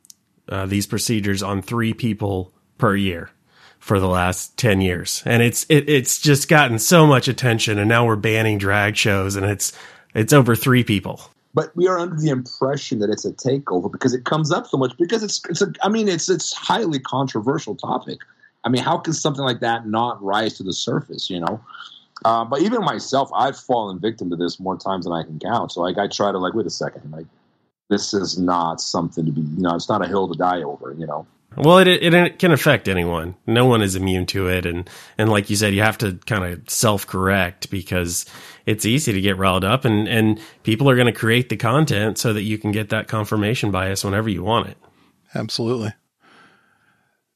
[0.47, 3.29] uh, these procedures on three people per year
[3.85, 5.21] for the last 10 years.
[5.27, 9.35] And it's, it, it's just gotten so much attention and now we're banning drag shows
[9.35, 9.73] and it's,
[10.15, 11.21] it's over three people.
[11.53, 14.77] But we are under the impression that it's a takeover because it comes up so
[14.77, 18.21] much because it's, it's a, I mean, it's, it's highly controversial topic.
[18.63, 21.63] I mean, how can something like that not rise to the surface, you know?
[22.25, 25.73] Uh, but even myself, I've fallen victim to this more times than I can count.
[25.73, 27.27] So like, I try to like, wait a second, like,
[27.91, 30.95] this is not something to be, you know, it's not a hill to die over,
[30.97, 31.27] you know?
[31.57, 33.35] Well, it, it, it can affect anyone.
[33.47, 36.43] No one is immune to it, and and like you said, you have to kind
[36.43, 38.25] of self correct because
[38.65, 42.17] it's easy to get riled up, and and people are going to create the content
[42.17, 44.77] so that you can get that confirmation bias whenever you want it.
[45.33, 45.93] Absolutely.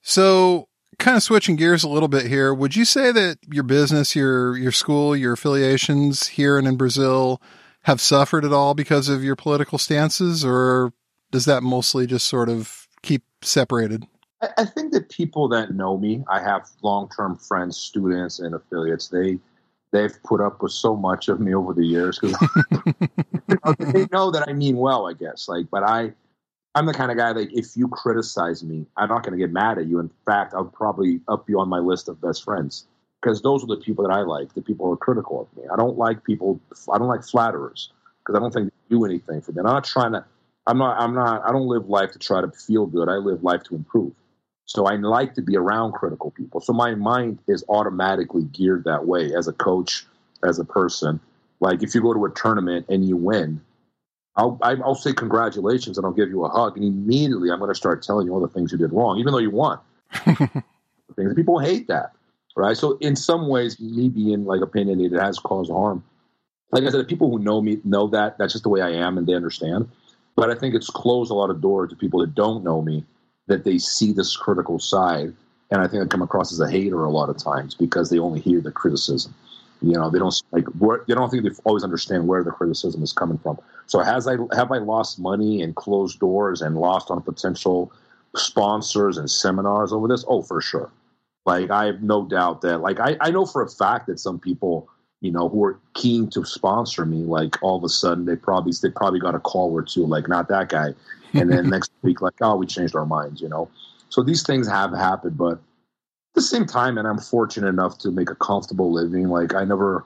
[0.01, 4.15] So, kind of switching gears a little bit here, would you say that your business,
[4.15, 7.41] your your school, your affiliations here and in Brazil
[7.83, 10.93] have suffered at all because of your political stances, or
[11.31, 14.07] does that mostly just sort of keep separated?
[14.57, 19.09] I, think that people that know me, I have long term friends, students, and affiliates.
[19.09, 19.37] They
[19.91, 22.37] they've put up with so much of me over the years because
[23.93, 25.49] they know that I mean well, I guess.
[25.49, 26.13] Like, but I
[26.75, 29.51] I'm the kind of guy that if you criticize me, I'm not going to get
[29.51, 29.99] mad at you.
[29.99, 32.85] In fact, I'll probably up you on my list of best friends
[33.21, 35.67] because those are the people that I like, the people who are critical of me.
[35.71, 36.59] I don't like people,
[36.91, 39.59] I don't like flatterers because I don't think they do anything for me.
[39.59, 40.23] I'm not trying to,
[40.69, 43.09] I'm not, I'm not, I don't live life to try to feel good.
[43.09, 44.13] I live life to improve.
[44.65, 46.61] So I like to be around critical people.
[46.61, 50.05] So my mind is automatically geared that way as a coach,
[50.47, 51.19] as a person.
[51.59, 53.61] Like if you go to a tournament and you win,
[54.35, 56.77] I'll, I'll say congratulations and I'll give you a hug.
[56.77, 59.33] And immediately I'm going to start telling you all the things you did wrong, even
[59.33, 59.79] though you won.
[61.15, 62.11] things people hate that,
[62.55, 62.77] right?
[62.77, 66.03] So in some ways, me being like opinionated has caused harm.
[66.71, 69.17] Like I said, people who know me know that that's just the way I am
[69.17, 69.89] and they understand.
[70.35, 73.03] But I think it's closed a lot of doors to people that don't know me
[73.47, 75.33] that they see this critical side.
[75.71, 78.19] And I think I come across as a hater a lot of times because they
[78.19, 79.33] only hear the criticism.
[79.81, 83.01] You know, they don't like where, they don't think they always understand where the criticism
[83.01, 83.59] is coming from.
[83.87, 87.91] So has I have I lost money and closed doors and lost on potential
[88.35, 90.25] sponsors and seminars over this?
[90.27, 90.91] Oh, for sure.
[91.45, 94.39] Like I have no doubt that like I, I know for a fact that some
[94.39, 94.89] people,
[95.21, 98.73] you know, who are keen to sponsor me, like all of a sudden they probably
[98.81, 100.93] they probably got a call or two, like not that guy.
[101.33, 103.69] And then next week, like, oh, we changed our minds, you know.
[104.09, 108.11] So these things have happened, but at the same time, and I'm fortunate enough to
[108.11, 109.27] make a comfortable living.
[109.29, 110.05] Like I never,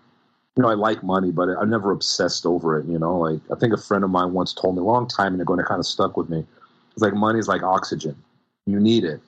[0.58, 2.88] you know, I like money, but I'm never obsessed over it.
[2.88, 5.40] You know, like I think a friend of mine once told me a long time
[5.40, 6.44] ago, and it kind of stuck with me.
[6.94, 8.16] It's like money is like oxygen;
[8.66, 9.22] you need it,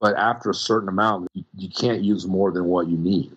[0.00, 3.34] but after a certain amount, you, you can't use more than what you need.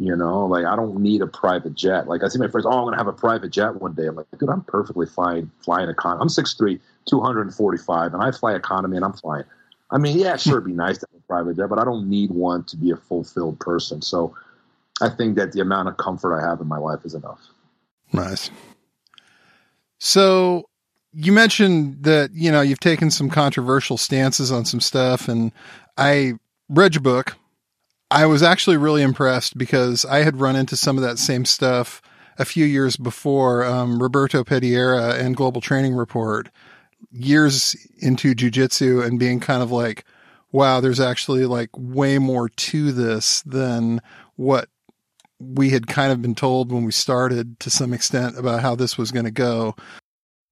[0.00, 2.08] You know, like I don't need a private jet.
[2.08, 4.06] Like I see my friends, oh, I'm gonna have a private jet one day.
[4.06, 6.22] I'm like, dude, I'm perfectly fine flying economy.
[6.22, 9.44] I'm 6'3", 245, and I fly economy, and I'm flying.
[9.90, 12.08] I mean, yeah, sure, it'd be nice to have a private jet, but I don't
[12.08, 14.00] need one to be a fulfilled person.
[14.00, 14.34] So
[15.02, 17.40] I think that the amount of comfort I have in my life is enough.
[18.10, 18.50] Nice.
[19.98, 20.64] So
[21.12, 25.52] you mentioned that, you know, you've taken some controversial stances on some stuff and
[25.98, 26.34] I
[26.70, 27.36] read your book.
[28.10, 32.02] I was actually really impressed because I had run into some of that same stuff
[32.38, 36.48] a few years before um, Roberto Pedreira and Global Training Report
[37.12, 40.04] years into jujitsu and being kind of like,
[40.50, 44.00] wow, there's actually like way more to this than
[44.36, 44.68] what
[45.38, 48.98] we had kind of been told when we started to some extent about how this
[48.98, 49.74] was going to go.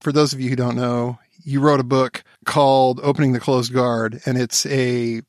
[0.01, 3.73] For those of you who don't know, you wrote a book called Opening the Closed
[3.73, 5.23] Guard, and it's a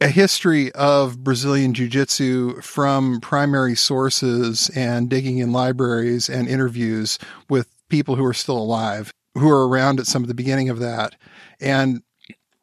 [0.00, 7.18] a history of Brazilian Jiu Jitsu from primary sources and digging in libraries and interviews
[7.48, 10.78] with people who are still alive who are around at some of the beginning of
[10.80, 11.16] that.
[11.60, 12.02] And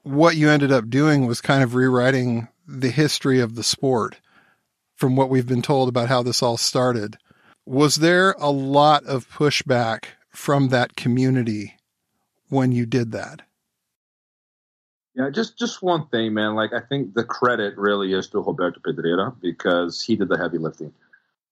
[0.03, 4.19] what you ended up doing was kind of rewriting the history of the sport
[4.95, 7.17] from what we've been told about how this all started.
[7.65, 11.75] Was there a lot of pushback from that community
[12.49, 13.41] when you did that?
[15.17, 16.53] Yeah, just just one thing, man.
[16.53, 20.59] Like I think the credit really is to Roberto Pedreira because he did the heavy
[20.59, 20.93] lifting.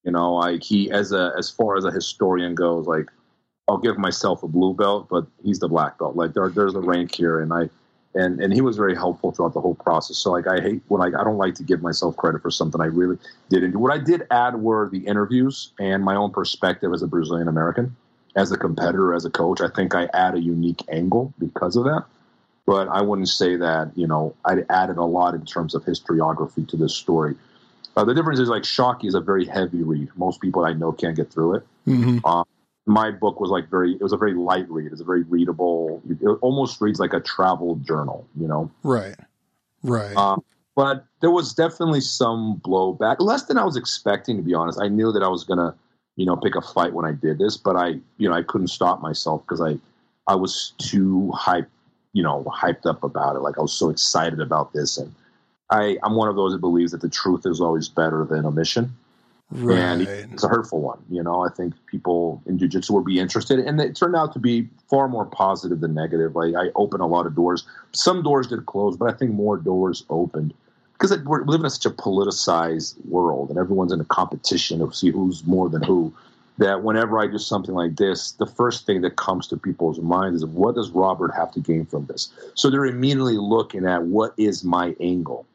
[0.03, 3.09] You know, like he as a as far as a historian goes, like
[3.67, 6.15] I'll give myself a blue belt, but he's the black belt.
[6.15, 7.69] Like there, there's a rank here, and I,
[8.13, 10.19] and and he was very helpful throughout the whole process.
[10.19, 12.79] So like I hate when I I don't like to give myself credit for something
[12.79, 13.17] I really
[13.49, 13.79] didn't do.
[13.79, 17.95] What I did add were the interviews and my own perspective as a Brazilian American,
[18.35, 19.59] as a competitor, as a coach.
[19.59, 22.05] I think I add a unique angle because of that.
[22.65, 26.67] But I wouldn't say that you know I added a lot in terms of historiography
[26.69, 27.35] to this story.
[27.95, 30.09] Uh, the difference is like Choque is a very heavy read.
[30.15, 31.63] Most people I know can't get through it.
[31.87, 32.25] Mm-hmm.
[32.25, 32.45] Um,
[32.85, 36.01] my book was like very it was a very light read it's a very readable
[36.09, 39.15] it almost reads like a travel journal you know right
[39.83, 40.43] right um,
[40.75, 44.87] but there was definitely some blowback less than i was expecting to be honest i
[44.87, 45.73] knew that i was gonna
[46.15, 48.67] you know pick a fight when i did this but i you know i couldn't
[48.67, 49.77] stop myself because i
[50.27, 51.67] i was too hyped
[52.15, 55.13] you know hyped up about it like i was so excited about this and
[55.69, 58.95] i i'm one of those that believes that the truth is always better than omission
[59.51, 59.77] Right.
[59.77, 60.99] And it's a hurtful one.
[61.09, 64.39] You know, I think people in jujitsu will be interested, and it turned out to
[64.39, 66.35] be far more positive than negative.
[66.35, 67.65] Like I opened a lot of doors.
[67.91, 70.53] Some doors did close, but I think more doors opened
[70.93, 75.11] because we're living in such a politicized world, and everyone's in a competition of see
[75.11, 76.13] who's more than who.
[76.57, 80.41] That whenever I do something like this, the first thing that comes to people's minds
[80.41, 82.31] is what does Robert have to gain from this?
[82.53, 85.45] So they're immediately looking at what is my angle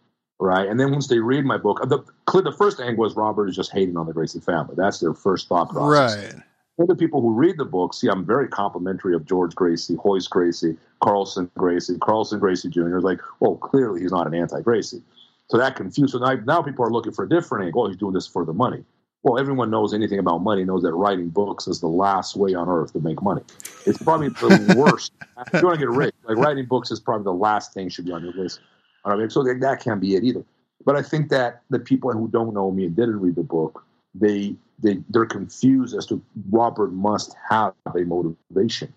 [0.41, 0.69] right?
[0.69, 1.99] And then once they read my book, the
[2.41, 4.75] the first angle is Robert is just hating on the Gracie family.
[4.77, 6.17] That's their first thought process.
[6.17, 6.43] Right.
[6.83, 10.77] Other people who read the book see I'm very complimentary of George Gracie, Royce Gracie,
[11.03, 12.97] Carlson Gracie, Carlson Gracie Jr.
[12.97, 15.03] is like, oh, clearly he's not an anti-Gracie.
[15.51, 16.13] So that confused.
[16.13, 17.83] So now, now people are looking for a different angle.
[17.83, 18.83] Oh, he's doing this for the money.
[19.22, 22.68] Well, everyone knows anything about money knows that writing books is the last way on
[22.68, 23.42] earth to make money.
[23.87, 25.12] It's probably the worst.
[25.52, 28.06] if you want to get rich, like writing books is probably the last thing should
[28.06, 28.61] be on your list.
[29.04, 30.44] I mean, so that can't be it either.
[30.85, 33.85] But I think that the people who don't know me and didn't read the book,
[34.14, 38.92] they they they're confused as to Robert must have a motivation,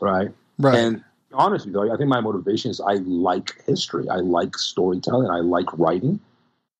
[0.00, 0.30] right?
[0.58, 0.74] Right.
[0.74, 5.38] And honestly, though, I think my motivation is I like history, I like storytelling, I
[5.38, 6.18] like writing,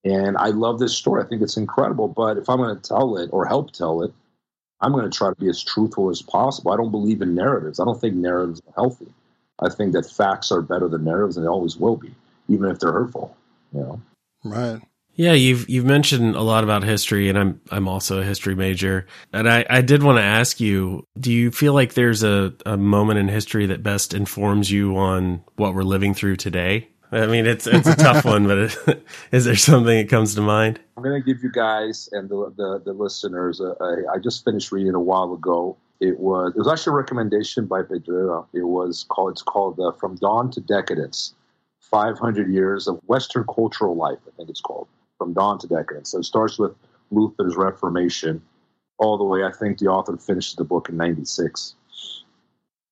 [0.08, 1.22] and I love this story.
[1.22, 2.08] I think it's incredible.
[2.08, 4.12] But if I'm going to tell it or help tell it,
[4.80, 6.72] I'm going to try to be as truthful as possible.
[6.72, 7.80] I don't believe in narratives.
[7.80, 9.12] I don't think narratives are healthy.
[9.60, 12.14] I think that facts are better than narratives, and they always will be,
[12.48, 13.36] even if they're hurtful.
[13.72, 14.00] You know.
[14.44, 14.80] Right.
[15.14, 19.06] Yeah, you've you've mentioned a lot about history, and I'm I'm also a history major,
[19.32, 22.76] and I, I did want to ask you: Do you feel like there's a, a
[22.76, 26.88] moment in history that best informs you on what we're living through today?
[27.10, 30.42] I mean, it's it's a tough one, but it, is there something that comes to
[30.42, 30.78] mind?
[30.96, 33.60] I'm going to give you guys and the the, the listeners.
[33.60, 33.74] A,
[34.12, 35.76] I just finished reading a while ago.
[36.00, 38.46] It was it was actually a recommendation by Pedreira.
[38.52, 41.34] It was called it's called uh, From Dawn to Decadence:
[41.80, 44.18] 500 Years of Western Cultural Life.
[44.26, 46.10] I think it's called From Dawn to Decadence.
[46.10, 46.74] So it starts with
[47.10, 48.42] Luther's Reformation
[48.98, 49.44] all the way.
[49.44, 51.74] I think the author finishes the book in '96.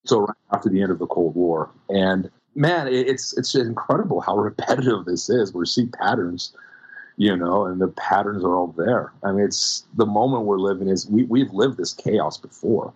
[0.07, 4.37] So right after the end of the Cold War, and man, it's it's incredible how
[4.39, 5.55] repetitive this is.
[5.55, 6.53] We see patterns,
[7.17, 9.13] you know, and the patterns are all there.
[9.23, 12.93] I mean, it's the moment we're living is we we've lived this chaos before.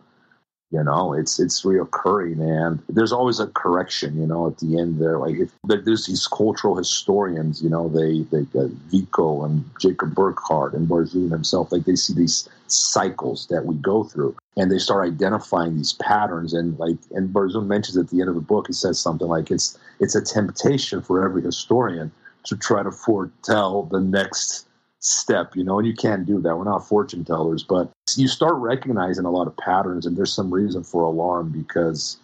[0.73, 4.21] You know, it's it's reoccurring, and there's always a correction.
[4.21, 7.61] You know, at the end there, like if, there's these cultural historians.
[7.61, 11.73] You know, they they uh, Vico and Jacob Burckhardt and Barzun himself.
[11.73, 16.55] Like they see these cycles that we go through, and they start identifying these patterns.
[16.55, 19.51] And like, and Barzun mentions at the end of the book, he says something like
[19.51, 22.13] it's it's a temptation for every historian
[22.45, 24.67] to try to foretell the next
[25.01, 26.57] step, you know, and you can't do that.
[26.57, 30.53] We're not fortune tellers, but you start recognizing a lot of patterns, and there's some
[30.53, 32.19] reason for alarm because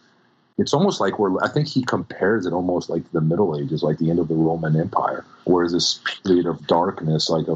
[0.59, 1.43] it's almost like we're.
[1.43, 4.35] I think he compares it almost like the Middle Ages, like the end of the
[4.35, 7.47] Roman Empire, where this period of darkness, like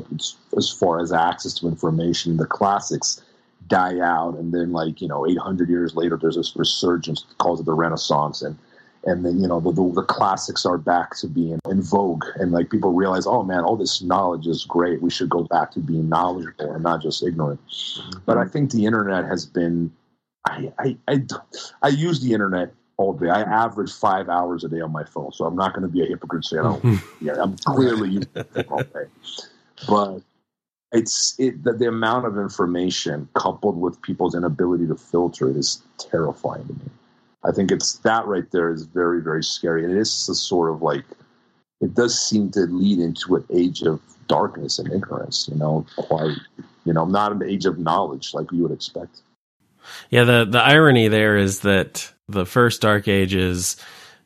[0.57, 3.23] as far as access to information, the classics
[3.69, 7.67] die out, and then like you know, 800 years later, there's this resurgence, calls it
[7.67, 8.59] the Renaissance, and
[9.05, 12.25] and then you know the, the, the classics are back to being in vogue.
[12.37, 15.03] And like people realize oh man all this knowledge is great.
[15.03, 17.61] We should go back to being knowledgeable and not just ignorant.
[17.71, 18.21] Mm-hmm.
[18.27, 19.93] but i think the internet has been
[20.47, 21.23] I, I i
[21.83, 23.31] i use the internet all day.
[23.31, 25.33] I average five hours a day on my phone.
[25.33, 28.29] So i'm not going to be a hypocrite say i don't yeah i'm clearly using
[28.35, 29.07] it all day.
[29.89, 30.21] But
[30.93, 35.83] it's it the, the amount of information coupled with people's inability to filter it is
[35.99, 36.91] terrifying to me
[37.45, 39.85] I think it's that right there is very, very scary.
[39.85, 41.05] And it is a sort of like,
[41.81, 46.37] it does seem to lead into an age of darkness and ignorance, you know, quite,
[46.85, 49.23] you know, not an age of knowledge like you would expect.
[50.11, 53.77] Yeah, the, the irony there is that the first dark ages,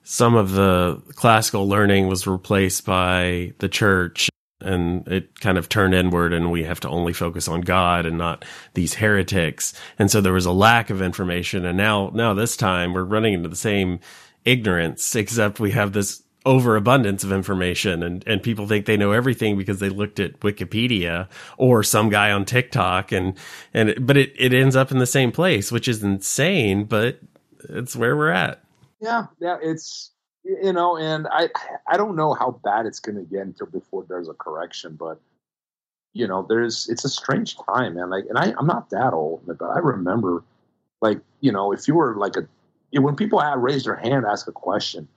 [0.02, 4.28] some of the classical learning was replaced by the church
[4.64, 8.18] and it kind of turned inward and we have to only focus on God and
[8.18, 9.74] not these heretics.
[9.98, 11.64] And so there was a lack of information.
[11.64, 14.00] And now, now this time we're running into the same
[14.44, 19.56] ignorance, except we have this overabundance of information and, and people think they know everything
[19.56, 23.34] because they looked at Wikipedia or some guy on TikTok and,
[23.72, 27.18] and, but it, it ends up in the same place, which is insane, but
[27.70, 28.62] it's where we're at.
[29.00, 29.26] Yeah.
[29.40, 29.56] Yeah.
[29.62, 30.13] It's,
[30.44, 31.48] you know, and I
[31.88, 35.20] I don't know how bad it's going to get until before there's a correction, but
[36.12, 38.10] you know, there's it's a strange time, man.
[38.10, 40.44] Like, and I I'm not that old, but I remember,
[41.00, 42.46] like, you know, if you were like a
[43.00, 45.08] when people had raised their hand, ask a question,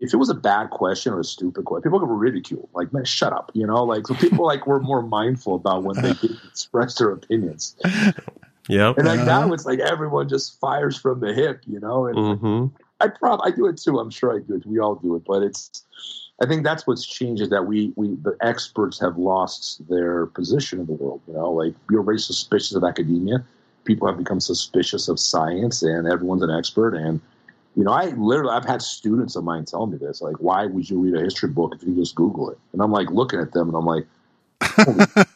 [0.00, 2.68] if it was a bad question or a stupid question, people could ridicule.
[2.72, 3.84] Like, man, shut up, you know.
[3.84, 6.10] Like, so people like were more mindful about when they
[6.48, 7.76] express their opinions.
[8.68, 12.06] Yeah, and like now it's like everyone just fires from the hip, you know.
[12.06, 12.66] And mm-hmm.
[13.00, 13.98] I prob I do it too.
[13.98, 14.66] I'm sure I do it.
[14.66, 15.84] We all do it, but it's.
[16.40, 20.80] I think that's what's changed is that we we the experts have lost their position
[20.80, 21.20] in the world.
[21.26, 23.44] You know, like you're very suspicious of academia.
[23.84, 26.94] People have become suspicious of science, and everyone's an expert.
[26.94, 27.20] And
[27.76, 30.88] you know, I literally I've had students of mine tell me this, like, why would
[30.90, 32.58] you read a history book if you just Google it?
[32.72, 34.06] And I'm like looking at them, and I'm like,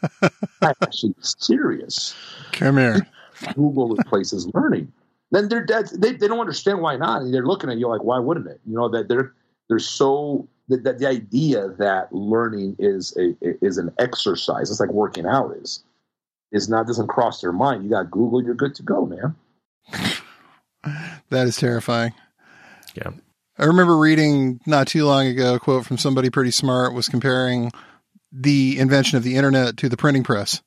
[0.61, 2.15] I'm actually serious.
[2.51, 3.07] Come here.
[3.55, 4.91] Google replaces learning
[5.33, 5.89] then they're dead.
[5.97, 7.21] They, they don't understand why not.
[7.21, 8.61] And they're looking at you like, why wouldn't it?
[8.65, 9.33] You know that they're
[9.67, 14.69] they're so that, that the idea that learning is a is an exercise.
[14.69, 15.83] It's like working out is
[16.51, 17.83] is not doesn't cross their mind.
[17.83, 19.35] You got Google, you're good to go, man.
[21.29, 22.13] that is terrifying.
[22.93, 23.09] Yeah.
[23.57, 27.71] I remember reading not too long ago a quote from somebody pretty smart was comparing
[28.31, 30.61] the invention of the internet to the printing press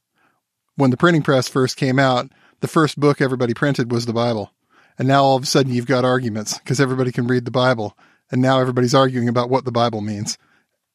[0.77, 4.53] when the printing press first came out, the first book everybody printed was the Bible.
[4.99, 7.97] And now all of a sudden you've got arguments because everybody can read the Bible.
[8.31, 10.39] And now everybody's arguing about what the Bible means.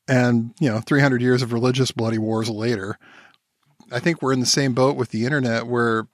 [0.08, 2.97] And, you know, 300 years of religious bloody wars later,
[3.91, 6.08] I think we're in the same boat with the internet where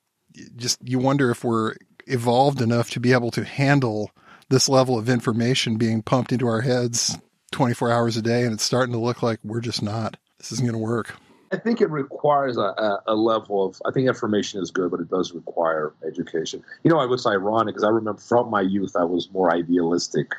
[0.55, 1.75] just you wonder if we're
[2.05, 4.11] evolved enough to be able to handle
[4.49, 7.17] this level of information being pumped into our heads
[7.51, 8.43] 24 hours a day.
[8.43, 10.17] And it's starting to look like we're just not.
[10.37, 11.15] This isn't going to work.
[11.51, 13.81] I think it requires a, a, level of.
[13.85, 16.63] I think information is good, but it does require education.
[16.83, 20.33] You know, I was ironic because I remember from my youth I was more idealistic.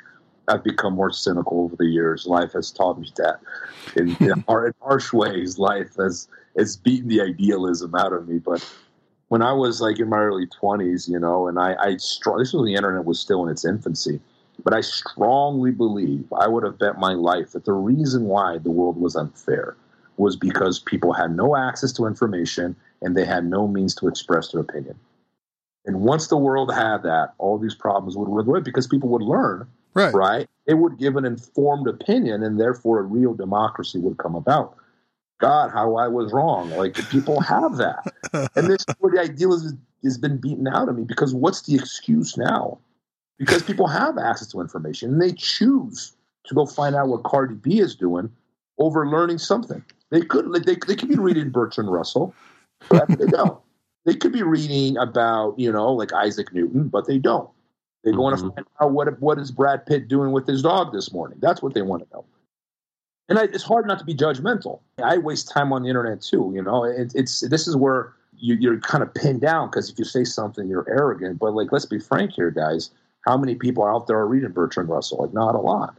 [0.48, 2.26] I've become more cynical over the years.
[2.26, 3.40] Life has taught me that
[3.96, 5.58] in, in, in harsh ways.
[5.58, 6.28] Life has
[6.58, 8.38] has beaten the idealism out of me.
[8.38, 8.66] But
[9.28, 12.38] when I was like in my early twenties, you know, and I, I strong.
[12.38, 14.20] This was the internet was still in its infancy.
[14.62, 18.70] But I strongly believe I would have bet my life that the reason why the
[18.70, 19.76] world was unfair
[20.18, 24.52] was because people had no access to information and they had no means to express
[24.52, 24.98] their opinion.
[25.86, 29.22] And once the world had that, all these problems would go away because people would
[29.22, 30.12] learn, right?
[30.12, 30.46] Right?
[30.66, 34.76] It would give an informed opinion, and therefore a real democracy would come about.
[35.40, 36.70] God, how I was wrong.
[36.70, 38.12] Like people have that,
[38.54, 42.36] and this where the idealism has been beaten out of me because what's the excuse
[42.36, 42.78] now?
[43.38, 46.12] Because people have access to information and they choose
[46.44, 48.30] to go find out what Cardi B is doing
[48.78, 49.84] over learning something.
[50.10, 52.34] They could they, they could be reading Bertrand Russell,
[52.88, 53.58] but they don't.
[54.04, 57.50] They could be reading about you know like Isaac Newton, but they don't.
[58.04, 58.20] They mm-hmm.
[58.20, 61.38] want to find out what what is Brad Pitt doing with his dog this morning.
[61.42, 62.24] That's what they want to know.
[63.28, 64.80] And I, it's hard not to be judgmental.
[65.04, 66.50] I waste time on the internet too.
[66.54, 69.98] You know, it, it's this is where you, you're kind of pinned down because if
[69.98, 71.38] you say something, you're arrogant.
[71.38, 72.90] But like, let's be frank here, guys.
[73.26, 75.18] How many people out there are reading Bertrand Russell?
[75.18, 75.98] Like, not a lot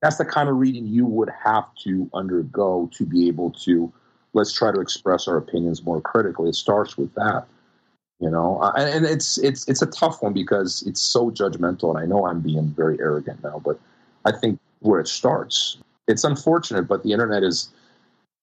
[0.00, 3.92] that's the kind of reading you would have to undergo to be able to
[4.34, 6.50] let's try to express our opinions more critically.
[6.50, 7.46] It starts with that,
[8.20, 11.90] you know, uh, and, and it's it's it's a tough one because it's so judgmental.
[11.90, 13.80] And I know I'm being very arrogant now, but
[14.24, 17.70] I think where it starts, it's unfortunate, but the internet is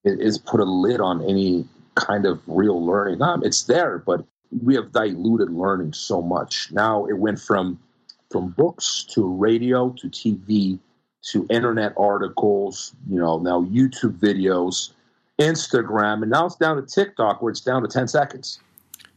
[0.03, 3.19] is put a lid on any kind of real learning.
[3.43, 4.25] It's there, but
[4.63, 6.71] we have diluted learning so much.
[6.71, 7.79] Now it went from
[8.31, 10.79] from books to radio to TV
[11.25, 14.91] to internet articles, you know, now YouTube videos,
[15.39, 18.59] Instagram, and now it's down to TikTok where it's down to 10 seconds.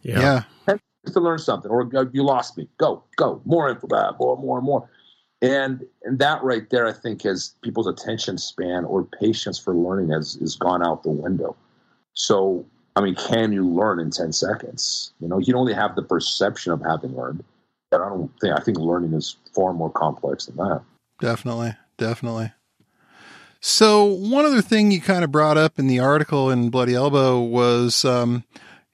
[0.03, 0.21] Yeah.
[0.21, 0.43] yeah.
[0.67, 2.67] 10 seconds to learn something, or uh, you lost me.
[2.79, 3.87] Go, go, more info,
[4.19, 4.89] more, more, more.
[5.41, 10.11] And and that right there, I think, has people's attention span or patience for learning
[10.11, 11.55] has, has gone out the window.
[12.15, 15.13] So, I mean, can you learn in 10 seconds?
[15.21, 17.45] You know, you only have the perception of having learned.
[17.91, 20.83] But I don't think, I think learning is far more complex than that.
[21.21, 22.53] Definitely definitely.
[23.61, 27.41] So one other thing you kind of brought up in the article in Bloody Elbow
[27.41, 28.45] was um,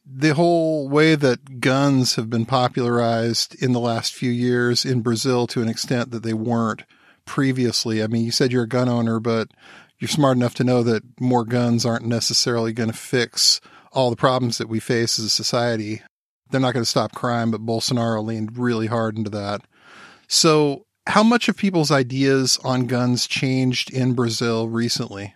[0.06, 5.46] the whole way that guns have been popularized in the last few years in Brazil
[5.48, 6.82] to an extent that they weren't
[7.26, 8.02] previously.
[8.02, 9.48] I mean, you said you're a gun owner, but
[9.98, 13.60] you're smart enough to know that more guns aren't necessarily going to fix
[13.92, 16.02] all the problems that we face as a society.
[16.50, 19.62] They're not going to stop crime, but Bolsonaro leaned really hard into that.
[20.26, 25.34] So how much of people's ideas on guns changed in Brazil recently?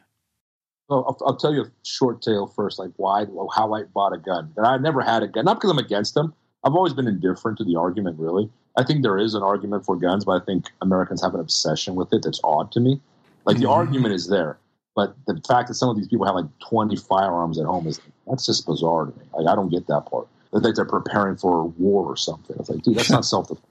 [0.89, 4.19] Well, I'll, I'll, tell you a short tale first, like why, how I bought a
[4.19, 4.53] gun.
[4.57, 6.33] And I've never had a gun, not because I'm against them.
[6.65, 8.51] I've always been indifferent to the argument, really.
[8.77, 11.95] I think there is an argument for guns, but I think Americans have an obsession
[11.95, 13.01] with it that's odd to me.
[13.45, 13.73] Like the mm-hmm.
[13.73, 14.59] argument is there,
[14.95, 18.01] but the fact that some of these people have like 20 firearms at home is
[18.27, 19.25] that's just bizarre to me.
[19.35, 20.27] Like I don't get that part.
[20.53, 22.57] They think they're preparing for a war or something.
[22.59, 23.67] It's like, dude, that's not self defense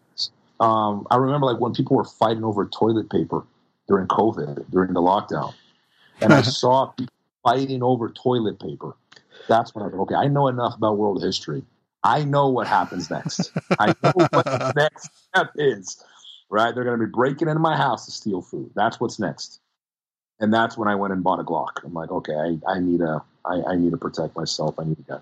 [0.59, 3.43] um, I remember like when people were fighting over toilet paper
[3.87, 5.53] during COVID, during the lockdown,
[6.21, 8.95] and I saw people fighting over toilet paper.
[9.47, 10.15] That's when I was okay.
[10.15, 11.63] I know enough about world history.
[12.03, 13.51] I know what happens next.
[13.79, 16.03] I know what the next step is.
[16.49, 16.73] Right?
[16.73, 18.71] They're going to be breaking into my house to steal food.
[18.75, 19.59] That's what's next.
[20.39, 21.83] And that's when I went and bought a Glock.
[21.83, 24.79] I'm like, okay, I, I need a, I, I need to protect myself.
[24.79, 25.21] I need a gun.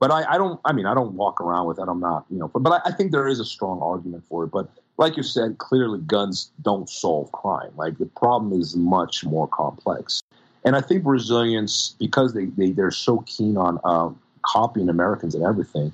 [0.00, 0.58] But I, I, don't.
[0.64, 1.88] I mean, I don't walk around with that.
[1.88, 2.48] I'm not, you know.
[2.48, 4.48] But, but I, I think there is a strong argument for it.
[4.48, 7.70] But like you said, clearly guns don't solve crime.
[7.76, 10.22] Like the problem is much more complex.
[10.64, 14.10] And I think Brazilians, because they, they they're so keen on uh,
[14.42, 15.92] copying Americans and everything,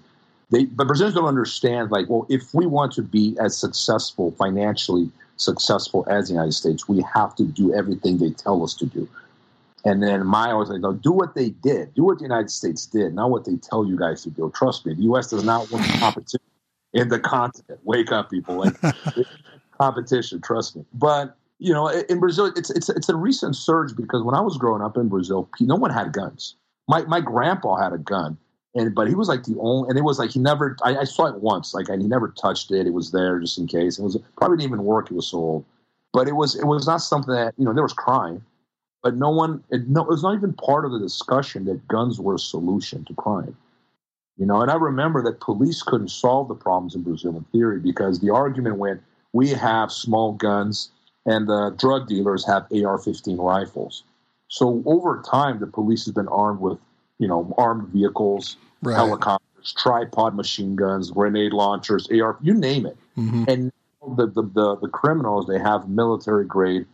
[0.50, 1.90] they but Brazilians don't understand.
[1.90, 6.88] Like, well, if we want to be as successful financially successful as the United States,
[6.88, 9.08] we have to do everything they tell us to do.
[9.86, 11.94] And then my always like, no, do what they did.
[11.94, 14.50] Do what the United States did, not what they tell you guys to do.
[14.52, 15.30] Trust me, the U.S.
[15.30, 16.40] does not want competition
[16.92, 17.78] in the continent.
[17.84, 18.56] Wake up, people!
[18.56, 18.74] Like
[19.80, 20.40] competition.
[20.40, 20.84] Trust me.
[20.92, 24.58] But you know, in Brazil, it's it's it's a recent surge because when I was
[24.58, 26.56] growing up in Brazil, no one had guns.
[26.88, 28.36] My my grandpa had a gun,
[28.74, 30.76] and but he was like the only, and it was like he never.
[30.82, 32.88] I, I saw it once, like, and he never touched it.
[32.88, 34.00] It was there just in case.
[34.00, 35.12] It was probably didn't even work.
[35.12, 35.64] It was so old,
[36.12, 38.44] but it was it was not something that you know there was crime,
[39.06, 39.62] but no one.
[39.70, 43.04] It, no, it was not even part of the discussion that guns were a solution
[43.04, 43.56] to crime.
[44.36, 47.78] You know, and I remember that police couldn't solve the problems in Brazil in theory
[47.78, 49.00] because the argument went,
[49.32, 50.90] we have small guns
[51.24, 54.02] and the drug dealers have AR-15 rifles.
[54.48, 56.78] So over time, the police has been armed with,
[57.20, 58.96] you know, armed vehicles, right.
[58.96, 62.96] helicopters, tripod machine guns, grenade launchers, AR, you name it.
[63.16, 63.44] Mm-hmm.
[63.46, 63.72] And
[64.16, 66.86] the, the, the, the criminals, they have military grade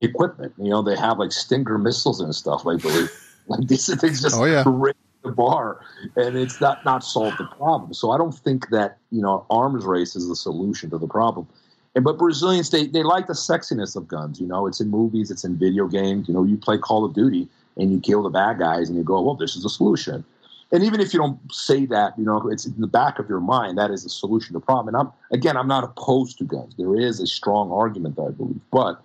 [0.00, 0.52] equipment.
[0.58, 3.10] You know, they have like Stinger missiles and stuff, I believe.
[3.48, 4.62] like these things just oh, yeah.
[4.62, 5.80] the bar,
[6.16, 7.94] and it's not not solved the problem.
[7.94, 11.46] So I don't think that you know arms race is the solution to the problem.
[11.94, 14.40] And but Brazilians they they like the sexiness of guns.
[14.40, 16.28] You know, it's in movies, it's in video games.
[16.28, 19.02] You know, you play Call of Duty and you kill the bad guys, and you
[19.02, 20.24] go, well, this is a solution.
[20.72, 23.40] And even if you don't say that, you know, it's in the back of your
[23.40, 24.94] mind that is a solution to the problem.
[24.94, 26.74] And I'm again, I'm not opposed to guns.
[26.76, 29.00] There is a strong argument, I believe, but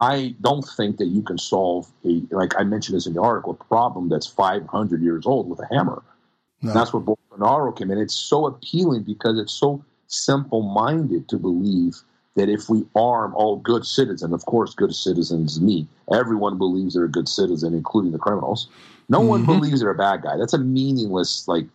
[0.00, 3.52] I don't think that you can solve a like I mentioned this in the article,
[3.52, 6.02] a problem that's 500 years old with a hammer.
[6.62, 6.72] No.
[6.72, 7.98] That's where Bolsonaro came in.
[7.98, 12.02] It's so appealing because it's so simple-minded to believe
[12.36, 17.04] that if we arm all good citizens, of course, good citizens, me, everyone believes they're
[17.04, 18.68] a good citizen, including the criminals.
[19.08, 19.28] No mm-hmm.
[19.28, 20.36] one believes they're a bad guy.
[20.36, 21.66] That's a meaningless, like,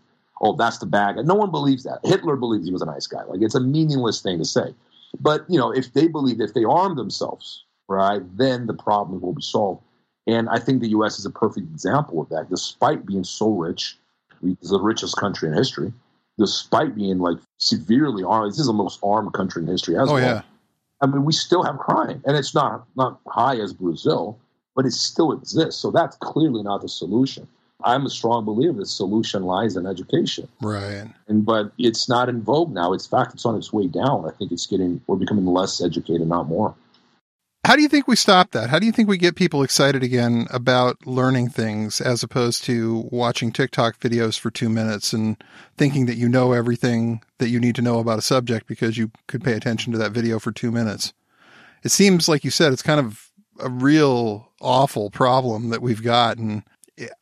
[0.42, 1.24] oh, that's the bad guy.
[1.24, 2.00] No one believes that.
[2.04, 3.24] Hitler believed he was a nice guy.
[3.24, 4.74] Like, it's a meaningless thing to say.
[5.20, 9.34] But, you know, if they believe, if they arm themselves, right, then the problem will
[9.34, 9.82] be solved.
[10.28, 11.20] And I think the U.S.
[11.20, 12.50] is a perfect example of that.
[12.50, 13.98] Despite being so rich,
[14.44, 15.94] it's the richest country in history
[16.38, 18.52] despite being like severely armed.
[18.52, 20.22] This is the most armed country in history as oh, well.
[20.22, 20.42] Yeah.
[21.02, 24.38] I mean, we still have crime, and it's not not high as Brazil,
[24.76, 25.82] but it still exists.
[25.82, 27.48] So that's clearly not the solution.
[27.84, 30.48] I'm a strong believer the solution lies in education.
[30.62, 31.06] Right.
[31.28, 32.94] And but it's not in vogue now.
[32.94, 34.26] It's fact it's on its way down.
[34.26, 36.74] I think it's getting we're becoming less educated, not more.
[37.66, 38.70] How do you think we stop that?
[38.70, 43.10] How do you think we get people excited again about learning things as opposed to
[43.12, 45.44] watching TikTok videos for two minutes and
[45.76, 49.10] thinking that you know everything that you need to know about a subject because you
[49.26, 51.12] could pay attention to that video for two minutes?
[51.84, 56.38] It seems like you said it's kind of a real awful problem that we've got,
[56.38, 56.62] and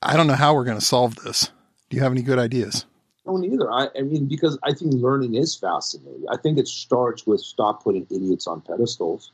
[0.02, 1.54] I don't know how we're going to solve this.
[1.90, 2.86] Do you have any good ideas?
[3.26, 3.72] I don't either.
[3.72, 6.26] I, I mean, because I think learning is fascinating.
[6.30, 9.32] I think it starts with stop putting idiots on pedestals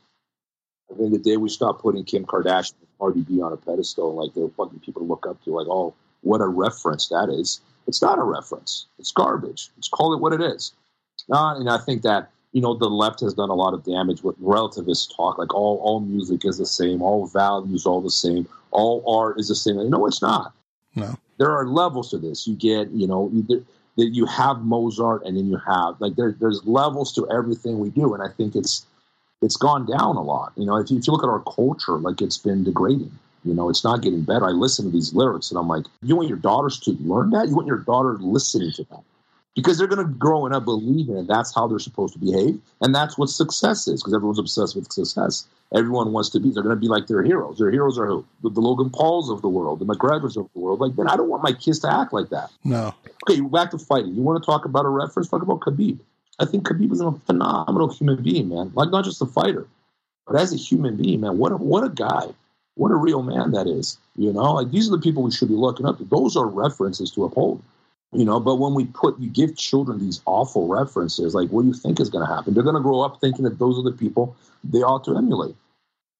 [0.92, 4.14] I think the day we stop putting Kim Kardashian and Cardi B on a pedestal,
[4.14, 7.60] like they're fucking people to look up to, like, oh, what a reference that is.
[7.86, 8.86] It's not a reference.
[8.98, 9.70] It's garbage.
[9.76, 10.72] Let's call it what it is.
[11.32, 14.22] Uh, and I think that you know the left has done a lot of damage
[14.22, 18.48] with relativist talk, like all all music is the same, all values all the same,
[18.70, 19.88] all art is the same.
[19.88, 20.52] No, it's not.
[20.96, 22.46] No, there are levels to this.
[22.46, 26.64] You get, you know, that you have Mozart, and then you have like there, there's
[26.64, 28.86] levels to everything we do, and I think it's
[29.42, 30.52] it's gone down a lot.
[30.56, 33.12] You know, if you, if you look at our culture, like it's been degrading.
[33.44, 34.46] You know, it's not getting better.
[34.46, 37.48] I listen to these lyrics and I'm like, you want your daughters to learn that?
[37.48, 39.02] You want your daughter listening to that?
[39.56, 41.26] Because they're going to grow and up believing it.
[41.26, 42.60] That's how they're supposed to behave.
[42.82, 45.46] And that's what success is because everyone's obsessed with success.
[45.74, 46.50] Everyone wants to be.
[46.50, 47.58] They're going to be like their heroes.
[47.58, 48.24] Their heroes are who?
[48.42, 50.80] The, the Logan Pauls of the world, the McGregors of the world.
[50.80, 52.50] Like, man, I don't want my kids to act like that.
[52.64, 52.94] No.
[53.28, 54.14] Okay, back to fighting.
[54.14, 55.28] You want to talk about a reference?
[55.28, 55.98] Talk about Khabib.
[56.40, 58.72] I think Khabib is a phenomenal human being, man.
[58.74, 59.66] Like not just a fighter,
[60.26, 61.38] but as a human being, man.
[61.38, 62.28] What a, what a guy.
[62.76, 63.98] What a real man that is.
[64.16, 66.04] You know, like these are the people we should be looking up to.
[66.04, 67.62] Those are references to uphold.
[68.12, 71.68] You know, but when we put you give children these awful references, like what do
[71.68, 72.54] you think is going to happen?
[72.54, 74.34] They're going to grow up thinking that those are the people
[74.64, 75.54] they ought to emulate.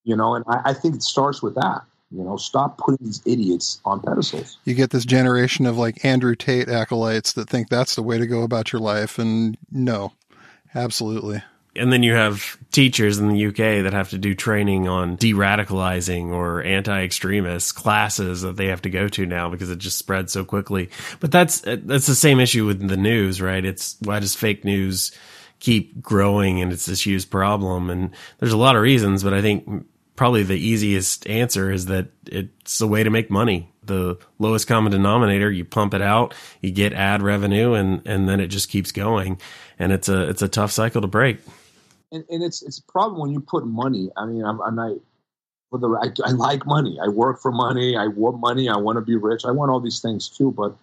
[0.05, 1.83] You know, and I, I think it starts with that.
[2.13, 4.59] You know, stop putting these idiots on pedestals.
[4.65, 8.27] You get this generation of like Andrew Tate acolytes that think that's the way to
[8.27, 9.19] go about your life.
[9.19, 10.13] And no,
[10.75, 11.43] absolutely.
[11.77, 15.35] And then you have teachers in the UK that have to do training on de
[15.35, 19.97] radicalizing or anti extremist classes that they have to go to now because it just
[19.97, 20.91] spreads so quickly.
[21.21, 23.65] But that's, that's the same issue with the news, right?
[23.65, 25.13] It's why does fake news
[25.61, 27.89] keep growing and it's this huge problem?
[27.89, 29.87] And there's a lot of reasons, but I think
[30.21, 33.73] probably the easiest answer is that it's a way to make money.
[33.85, 38.39] The lowest common denominator, you pump it out, you get ad revenue, and and then
[38.39, 39.41] it just keeps going,
[39.79, 41.39] and it's a it's a tough cycle to break.
[42.13, 44.11] And, and it's it's a problem when you put money.
[44.15, 44.99] I mean, I'm, I'm not.
[45.71, 46.99] For the, I, I like money.
[47.03, 47.97] I work for money.
[47.97, 48.69] I want money.
[48.69, 49.47] I want to be rich.
[49.47, 50.51] I want all these things too.
[50.51, 50.77] But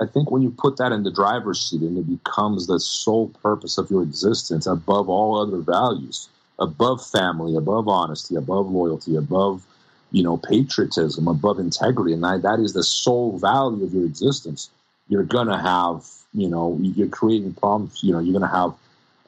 [0.00, 3.28] I think when you put that in the driver's seat and it becomes the sole
[3.40, 6.28] purpose of your existence above all other values,
[6.60, 9.66] above family, above honesty, above loyalty, above
[10.12, 14.70] you know patriotism, above integrity, and that, that is the sole value of your existence.
[15.08, 18.00] you're gonna have, you know, you're creating problems.
[18.02, 18.74] You know, you're gonna have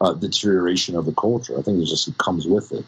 [0.01, 1.59] uh, deterioration of the culture.
[1.59, 2.85] I think it just comes with it.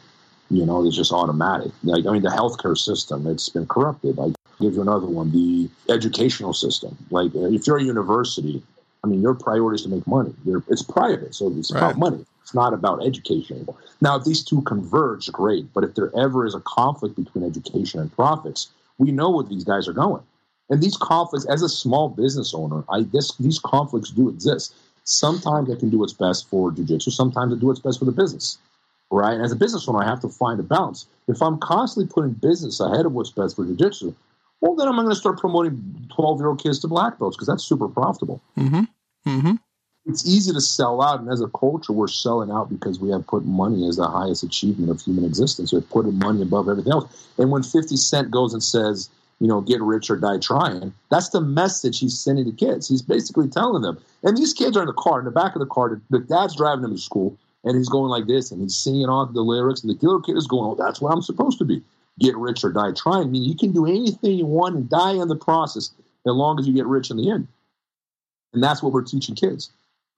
[0.50, 1.72] You know, it's just automatic.
[1.82, 4.18] Like I mean, the healthcare system it's been corrupted.
[4.18, 6.96] Like, I'll give you another one: the educational system.
[7.10, 8.62] Like, if you're a university,
[9.02, 10.34] I mean, your priority is to make money.
[10.44, 11.78] You're, it's private, so it's right.
[11.78, 12.26] about money.
[12.44, 13.78] It's not about education anymore.
[14.02, 15.72] Now, if these two converge, great.
[15.72, 18.68] But if there ever is a conflict between education and profits,
[18.98, 20.22] we know where these guys are going.
[20.68, 24.74] And these conflicts, as a small business owner, I this these conflicts do exist.
[25.04, 27.10] Sometimes I can do what's best for jujitsu.
[27.12, 28.58] Sometimes I do what's best for the business,
[29.10, 29.32] right?
[29.32, 31.06] And as a business owner, I have to find a balance.
[31.28, 34.14] If I'm constantly putting business ahead of what's best for jujitsu,
[34.60, 37.48] well, then I'm going to start promoting 12 year old kids to black belts because
[37.48, 38.42] that's super profitable.
[38.58, 38.82] Mm-hmm.
[39.26, 39.54] Mm-hmm.
[40.06, 43.26] It's easy to sell out, and as a culture, we're selling out because we have
[43.26, 45.72] put money as the highest achievement of human existence.
[45.72, 47.28] We're putting money above everything else.
[47.38, 49.08] And when 50 Cent goes and says,
[49.40, 50.94] you know, get rich or die trying.
[51.10, 52.88] That's the message he's sending to kids.
[52.88, 53.98] He's basically telling them.
[54.22, 56.00] And these kids are in the car, in the back of the car.
[56.10, 59.26] The dad's driving them to school, and he's going like this, and he's singing all
[59.26, 61.82] the lyrics, and the little kid is going, "Oh, that's what I'm supposed to be:
[62.18, 65.12] get rich or die trying." I mean, you can do anything you want and die
[65.12, 65.90] in the process,
[66.26, 67.48] as long as you get rich in the end.
[68.52, 69.70] And that's what we're teaching kids,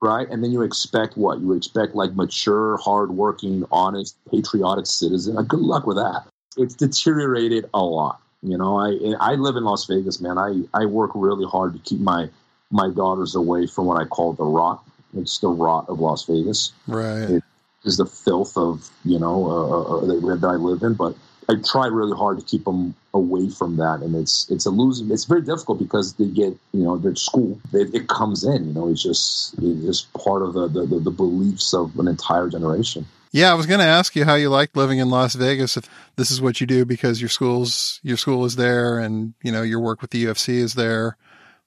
[0.03, 0.28] right?
[0.28, 1.40] And then you expect what?
[1.40, 5.36] You expect like mature, hardworking, honest, patriotic citizen.
[5.44, 6.24] Good luck with that.
[6.57, 10.38] It's deteriorated a lot you know, I I live in Las Vegas, man.
[10.38, 12.28] I, I work really hard to keep my
[12.70, 14.84] my daughters away from what I call the rot.
[15.16, 16.72] It's the rot of Las Vegas.
[16.86, 17.30] Right.
[17.30, 17.42] It
[17.84, 21.16] is the filth of you know uh, uh, uh that I live in, but
[21.49, 25.11] I try really hard to keep them away from that, and it's it's a losing.
[25.11, 27.59] It's very difficult because they get you know their school.
[27.73, 28.89] It, it comes in, you know.
[28.89, 33.07] It's just it's just part of the, the the beliefs of an entire generation.
[33.33, 35.77] Yeah, I was going to ask you how you liked living in Las Vegas.
[35.77, 39.51] If this is what you do because your school's your school is there, and you
[39.51, 41.17] know your work with the UFC is there.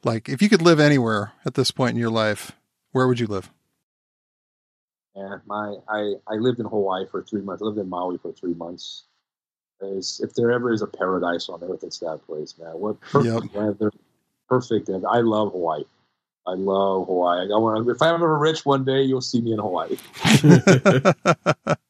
[0.03, 2.53] Like, if you could live anywhere at this point in your life,
[2.91, 3.51] where would you live?
[5.15, 7.61] Yeah, my I I lived in Hawaii for three months.
[7.61, 9.03] I lived in Maui for three months.
[9.81, 12.71] Is if there ever is a paradise on earth, it's that place, man.
[12.71, 13.53] What perfect yep.
[13.53, 13.91] weather,
[14.49, 14.89] perfect.
[14.89, 15.83] And I love Hawaii.
[16.45, 17.47] I love Hawaii.
[17.53, 19.97] I want if I'm ever rich one day, you'll see me in Hawaii.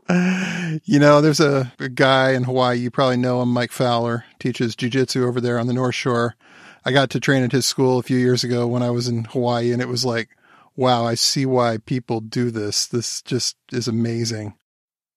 [0.85, 2.77] you know, there's a, a, guy in Hawaii.
[2.77, 6.35] You probably know him, Mike Fowler, teaches jujitsu over there on the North Shore.
[6.83, 9.25] I got to train at his school a few years ago when I was in
[9.25, 10.29] Hawaii, and it was like,
[10.75, 12.87] wow, I see why people do this.
[12.87, 14.55] This just is amazing.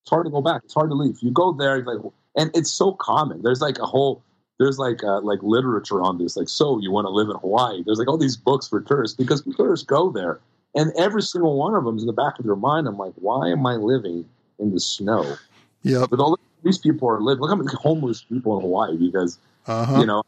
[0.04, 0.62] It's hard to go back.
[0.64, 1.18] It's hard to leave.
[1.20, 3.42] You go there, you're like, and it's so common.
[3.42, 4.22] There's like a whole
[4.58, 6.36] there's like uh, like literature on this.
[6.36, 7.82] Like, so you want to live in Hawaii?
[7.84, 10.40] There's like all these books for tourists because tourists go there,
[10.74, 12.86] and every single one of them is in the back of their mind.
[12.86, 14.24] I'm like, why am I living
[14.58, 15.36] in the snow?
[15.82, 17.40] Yeah, but all these people are living.
[17.40, 20.00] Look how many homeless people in Hawaii because uh-huh.
[20.00, 20.22] you know.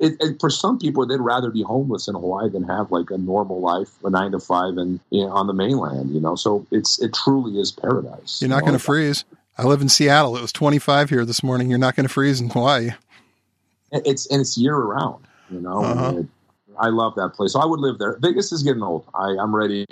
[0.00, 3.18] It, it, for some people, they'd rather be homeless in Hawaii than have like a
[3.18, 6.12] normal life, a nine to five, and you know, on the mainland.
[6.12, 8.40] You know, so it's it truly is paradise.
[8.42, 8.66] You're not you know?
[8.66, 9.24] going to freeze.
[9.58, 10.36] I live in Seattle.
[10.36, 11.68] It was 25 here this morning.
[11.68, 12.92] You're not going to freeze in Hawaii
[13.92, 15.24] it's and it's year round.
[15.50, 16.18] You know, uh-huh.
[16.18, 16.26] it,
[16.78, 17.52] I love that place.
[17.52, 18.16] So I would live there.
[18.20, 19.04] Vegas is getting old.
[19.14, 19.86] I, I'm ready.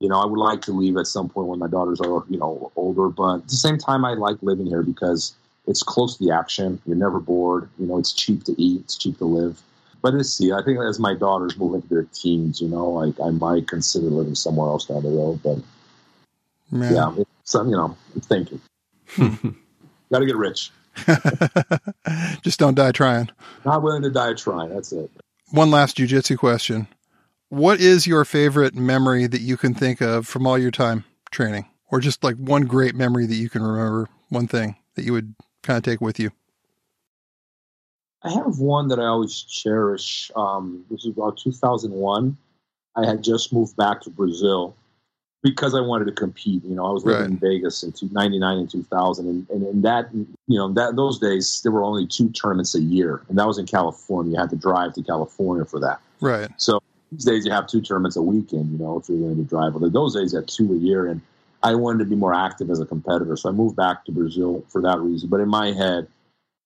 [0.00, 2.38] You know, I would like to leave at some point when my daughters are you
[2.38, 3.08] know older.
[3.08, 5.34] But at the same time, I like living here because
[5.66, 6.80] it's close to the action.
[6.86, 7.68] You're never bored.
[7.78, 8.80] You know, it's cheap to eat.
[8.82, 9.60] It's cheap to live.
[10.02, 10.52] But let's see.
[10.52, 14.06] I think as my daughters move into their teens, you know, like I might consider
[14.06, 15.40] living somewhere else down the road.
[15.44, 15.58] But
[16.72, 16.92] Man.
[16.92, 18.60] yeah, it's, you know, I'm thinking.
[19.18, 20.70] Got to get rich.
[22.42, 23.30] Just don't die trying.
[23.64, 24.70] Not willing to die trying.
[24.70, 25.10] That's it.
[25.50, 26.86] One last jujitsu question.
[27.48, 31.66] What is your favorite memory that you can think of from all your time training?
[31.90, 35.34] Or just like one great memory that you can remember, one thing that you would
[35.62, 36.30] kind of take with you?
[38.22, 40.30] I have one that I always cherish.
[40.36, 42.36] Um, this is about 2001.
[42.94, 44.76] I had just moved back to Brazil
[45.42, 46.64] because I wanted to compete.
[46.64, 47.30] You know, I was living right.
[47.30, 49.28] in Vegas in 99 and 2000.
[49.28, 52.80] And, and in that, you know, that those days, there were only two tournaments a
[52.80, 53.22] year.
[53.28, 54.32] And that was in California.
[54.32, 56.00] You had to drive to California for that.
[56.20, 56.48] Right.
[56.58, 56.80] So
[57.10, 59.72] these days, you have two tournaments a weekend, you know, if you're going to drive.
[59.74, 61.06] But those days, you had two a year.
[61.06, 61.20] And
[61.64, 63.36] I wanted to be more active as a competitor.
[63.36, 65.28] So I moved back to Brazil for that reason.
[65.28, 66.06] But in my head,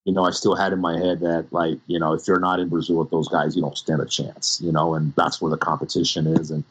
[0.04, 2.60] you know, I still had in my head that, like, you know, if you're not
[2.60, 5.50] in Brazil with those guys, you don't stand a chance, you know, and that's where
[5.50, 6.52] the competition is.
[6.52, 6.62] And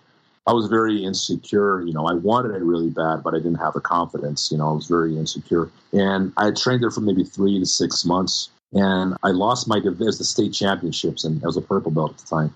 [0.47, 1.81] I was very insecure.
[1.81, 4.51] You know, I wanted it really bad, but I didn't have the confidence.
[4.51, 5.71] You know, I was very insecure.
[5.91, 8.49] And I trained there for maybe three to six months.
[8.73, 12.17] And I lost my division, the state championships, and I was a purple belt at
[12.19, 12.55] the time.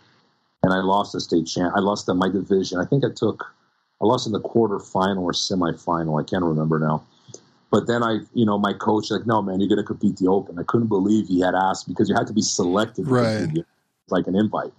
[0.61, 1.73] And I lost the state champ.
[1.75, 2.77] I lost the, my division.
[2.77, 3.45] I think I took,
[4.01, 6.21] I lost in the quarterfinal or semifinal.
[6.21, 7.03] I can't remember now.
[7.71, 10.27] But then I, you know, my coach like, no, man, you're going to compete the
[10.27, 10.59] Open.
[10.59, 13.47] I couldn't believe he had asked because you had to be selected, right?
[14.09, 14.73] like an invite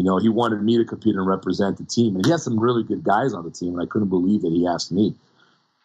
[0.00, 2.58] You know, he wanted me to compete and represent the team, and he had some
[2.58, 5.14] really good guys on the team, and I couldn't believe that he asked me.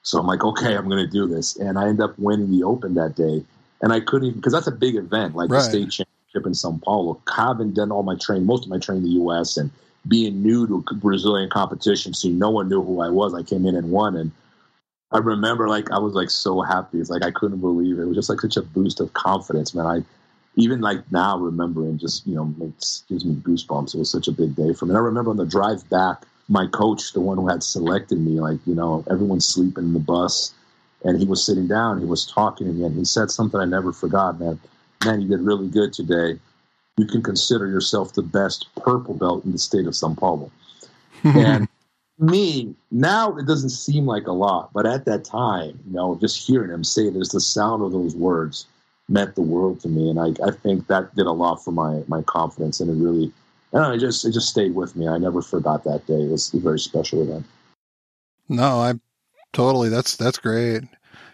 [0.04, 2.64] So I'm like, okay, I'm going to do this, and I end up winning the
[2.64, 3.44] Open that day,
[3.82, 5.58] and I couldn't even because that's a big event, like Right.
[5.58, 7.20] the state championship in São Paulo.
[7.36, 9.58] Having done all my training, most of my training in the U.S.
[9.58, 9.70] and
[10.08, 13.34] being new to Brazilian competition, so no one knew who I was.
[13.34, 14.32] I came in and won, and
[15.12, 17.02] I remember like I was like so happy.
[17.02, 18.04] It's like I couldn't believe it.
[18.04, 19.86] It was just like such a boost of confidence, man.
[19.86, 20.04] I
[20.56, 23.94] even like now remembering just you know makes gives me goosebumps.
[23.94, 24.92] It was such a big day for me.
[24.92, 28.40] And I remember on the drive back, my coach, the one who had selected me,
[28.40, 30.54] like you know everyone's sleeping in the bus,
[31.04, 32.00] and he was sitting down.
[32.00, 34.60] He was talking to me, and he said something I never forgot, man.
[35.04, 36.40] Man, you did really good today.
[36.98, 40.50] You can consider yourself the best purple belt in the state of São Paulo.
[41.24, 41.68] and
[42.18, 46.48] me now it doesn't seem like a lot but at that time you know just
[46.48, 48.68] hearing him say this the sound of those words
[49.08, 52.04] meant the world to me and i, I think that did a lot for my
[52.08, 53.32] my confidence and it really
[53.74, 56.60] I just it just stayed with me i never forgot that day it was a
[56.60, 57.46] very special event
[58.48, 58.94] No, I
[59.54, 59.90] totally.
[59.90, 60.84] That's that's great.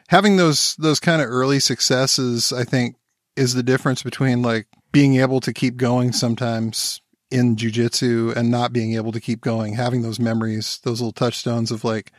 [0.07, 2.95] Having those those kind of early successes, I think,
[3.36, 8.74] is the difference between like being able to keep going sometimes in jujitsu and not
[8.74, 9.74] being able to keep going.
[9.76, 12.11] Having those memories, those little touchstones of like,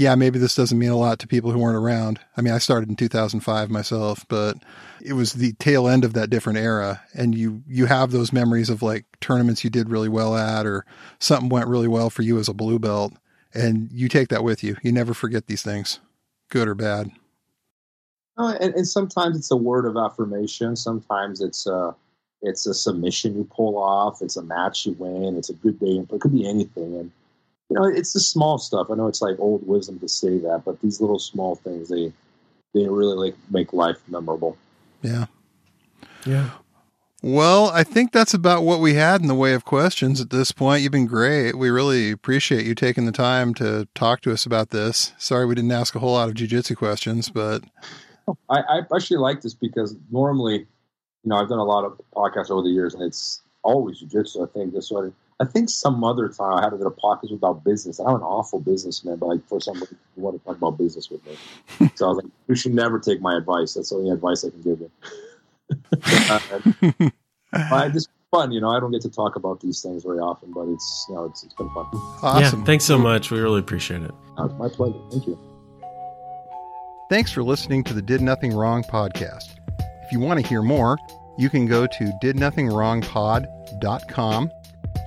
[0.00, 2.20] yeah, maybe this doesn't mean a lot to people who weren't around.
[2.36, 4.56] I mean, I started in 2005 myself, but
[5.02, 8.70] it was the tail end of that different era, and you you have those memories
[8.70, 10.84] of like tournaments you did really well at, or
[11.18, 13.12] something went really well for you as a blue belt
[13.54, 14.76] and you take that with you.
[14.82, 16.00] You never forget these things,
[16.50, 17.10] good or bad.
[18.38, 20.76] No, and, and sometimes it's a word of affirmation.
[20.76, 21.94] Sometimes it's a
[22.42, 24.22] it's a submission you pull off.
[24.22, 25.36] It's a match you win.
[25.36, 26.02] It's a good day.
[26.10, 26.96] It could be anything.
[26.96, 27.12] And
[27.70, 28.88] you know, it's the small stuff.
[28.90, 32.12] I know it's like old wisdom to say that, but these little small things they
[32.74, 34.56] they really like make life memorable.
[35.02, 35.26] Yeah.
[36.26, 36.50] Yeah.
[37.22, 40.52] Well, I think that's about what we had in the way of questions at this
[40.52, 40.82] point.
[40.82, 41.56] You've been great.
[41.56, 45.12] We really appreciate you taking the time to talk to us about this.
[45.18, 47.62] Sorry we didn't ask a whole lot of jujitsu questions, but
[48.48, 50.66] I, I actually like this because normally, you
[51.26, 54.48] know, I've done a lot of podcasts over the years, and it's always jujitsu.
[54.48, 55.12] I think this one.
[55.40, 57.98] I think some other time I had to do a podcast about business.
[57.98, 61.10] I'm an awful businessman, but like for some reason you want to talk about business
[61.10, 61.38] with me.
[61.94, 63.72] so I was like, you should never take my advice.
[63.72, 64.90] That's the only advice I can give you.
[67.52, 68.68] uh, I just fun, you know.
[68.68, 71.42] I don't get to talk about these things very often, but it's you know it's,
[71.42, 71.86] it's been fun.
[72.22, 72.58] awesome.
[72.60, 72.66] Yeah.
[72.66, 73.30] Thanks so much.
[73.30, 74.10] We really appreciate it.
[74.38, 75.00] Uh, it's my pleasure.
[75.10, 75.38] Thank you.
[77.08, 79.56] Thanks for listening to the Did Nothing Wrong podcast.
[80.04, 80.98] If you want to hear more,
[81.38, 84.50] you can go to didnothingwrongpod.com.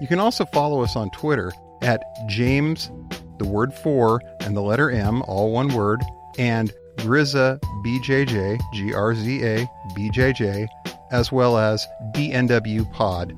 [0.01, 2.91] You can also follow us on Twitter at James,
[3.37, 6.01] the word four, and the letter M, all one word,
[6.37, 10.67] and Grizza BJJ, G R Z A BJJ,
[11.11, 13.33] as well as DNW Pod.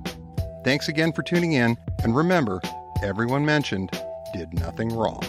[0.64, 2.62] Thanks again for tuning in, and remember,
[3.03, 3.89] everyone mentioned
[4.34, 5.22] did nothing wrong.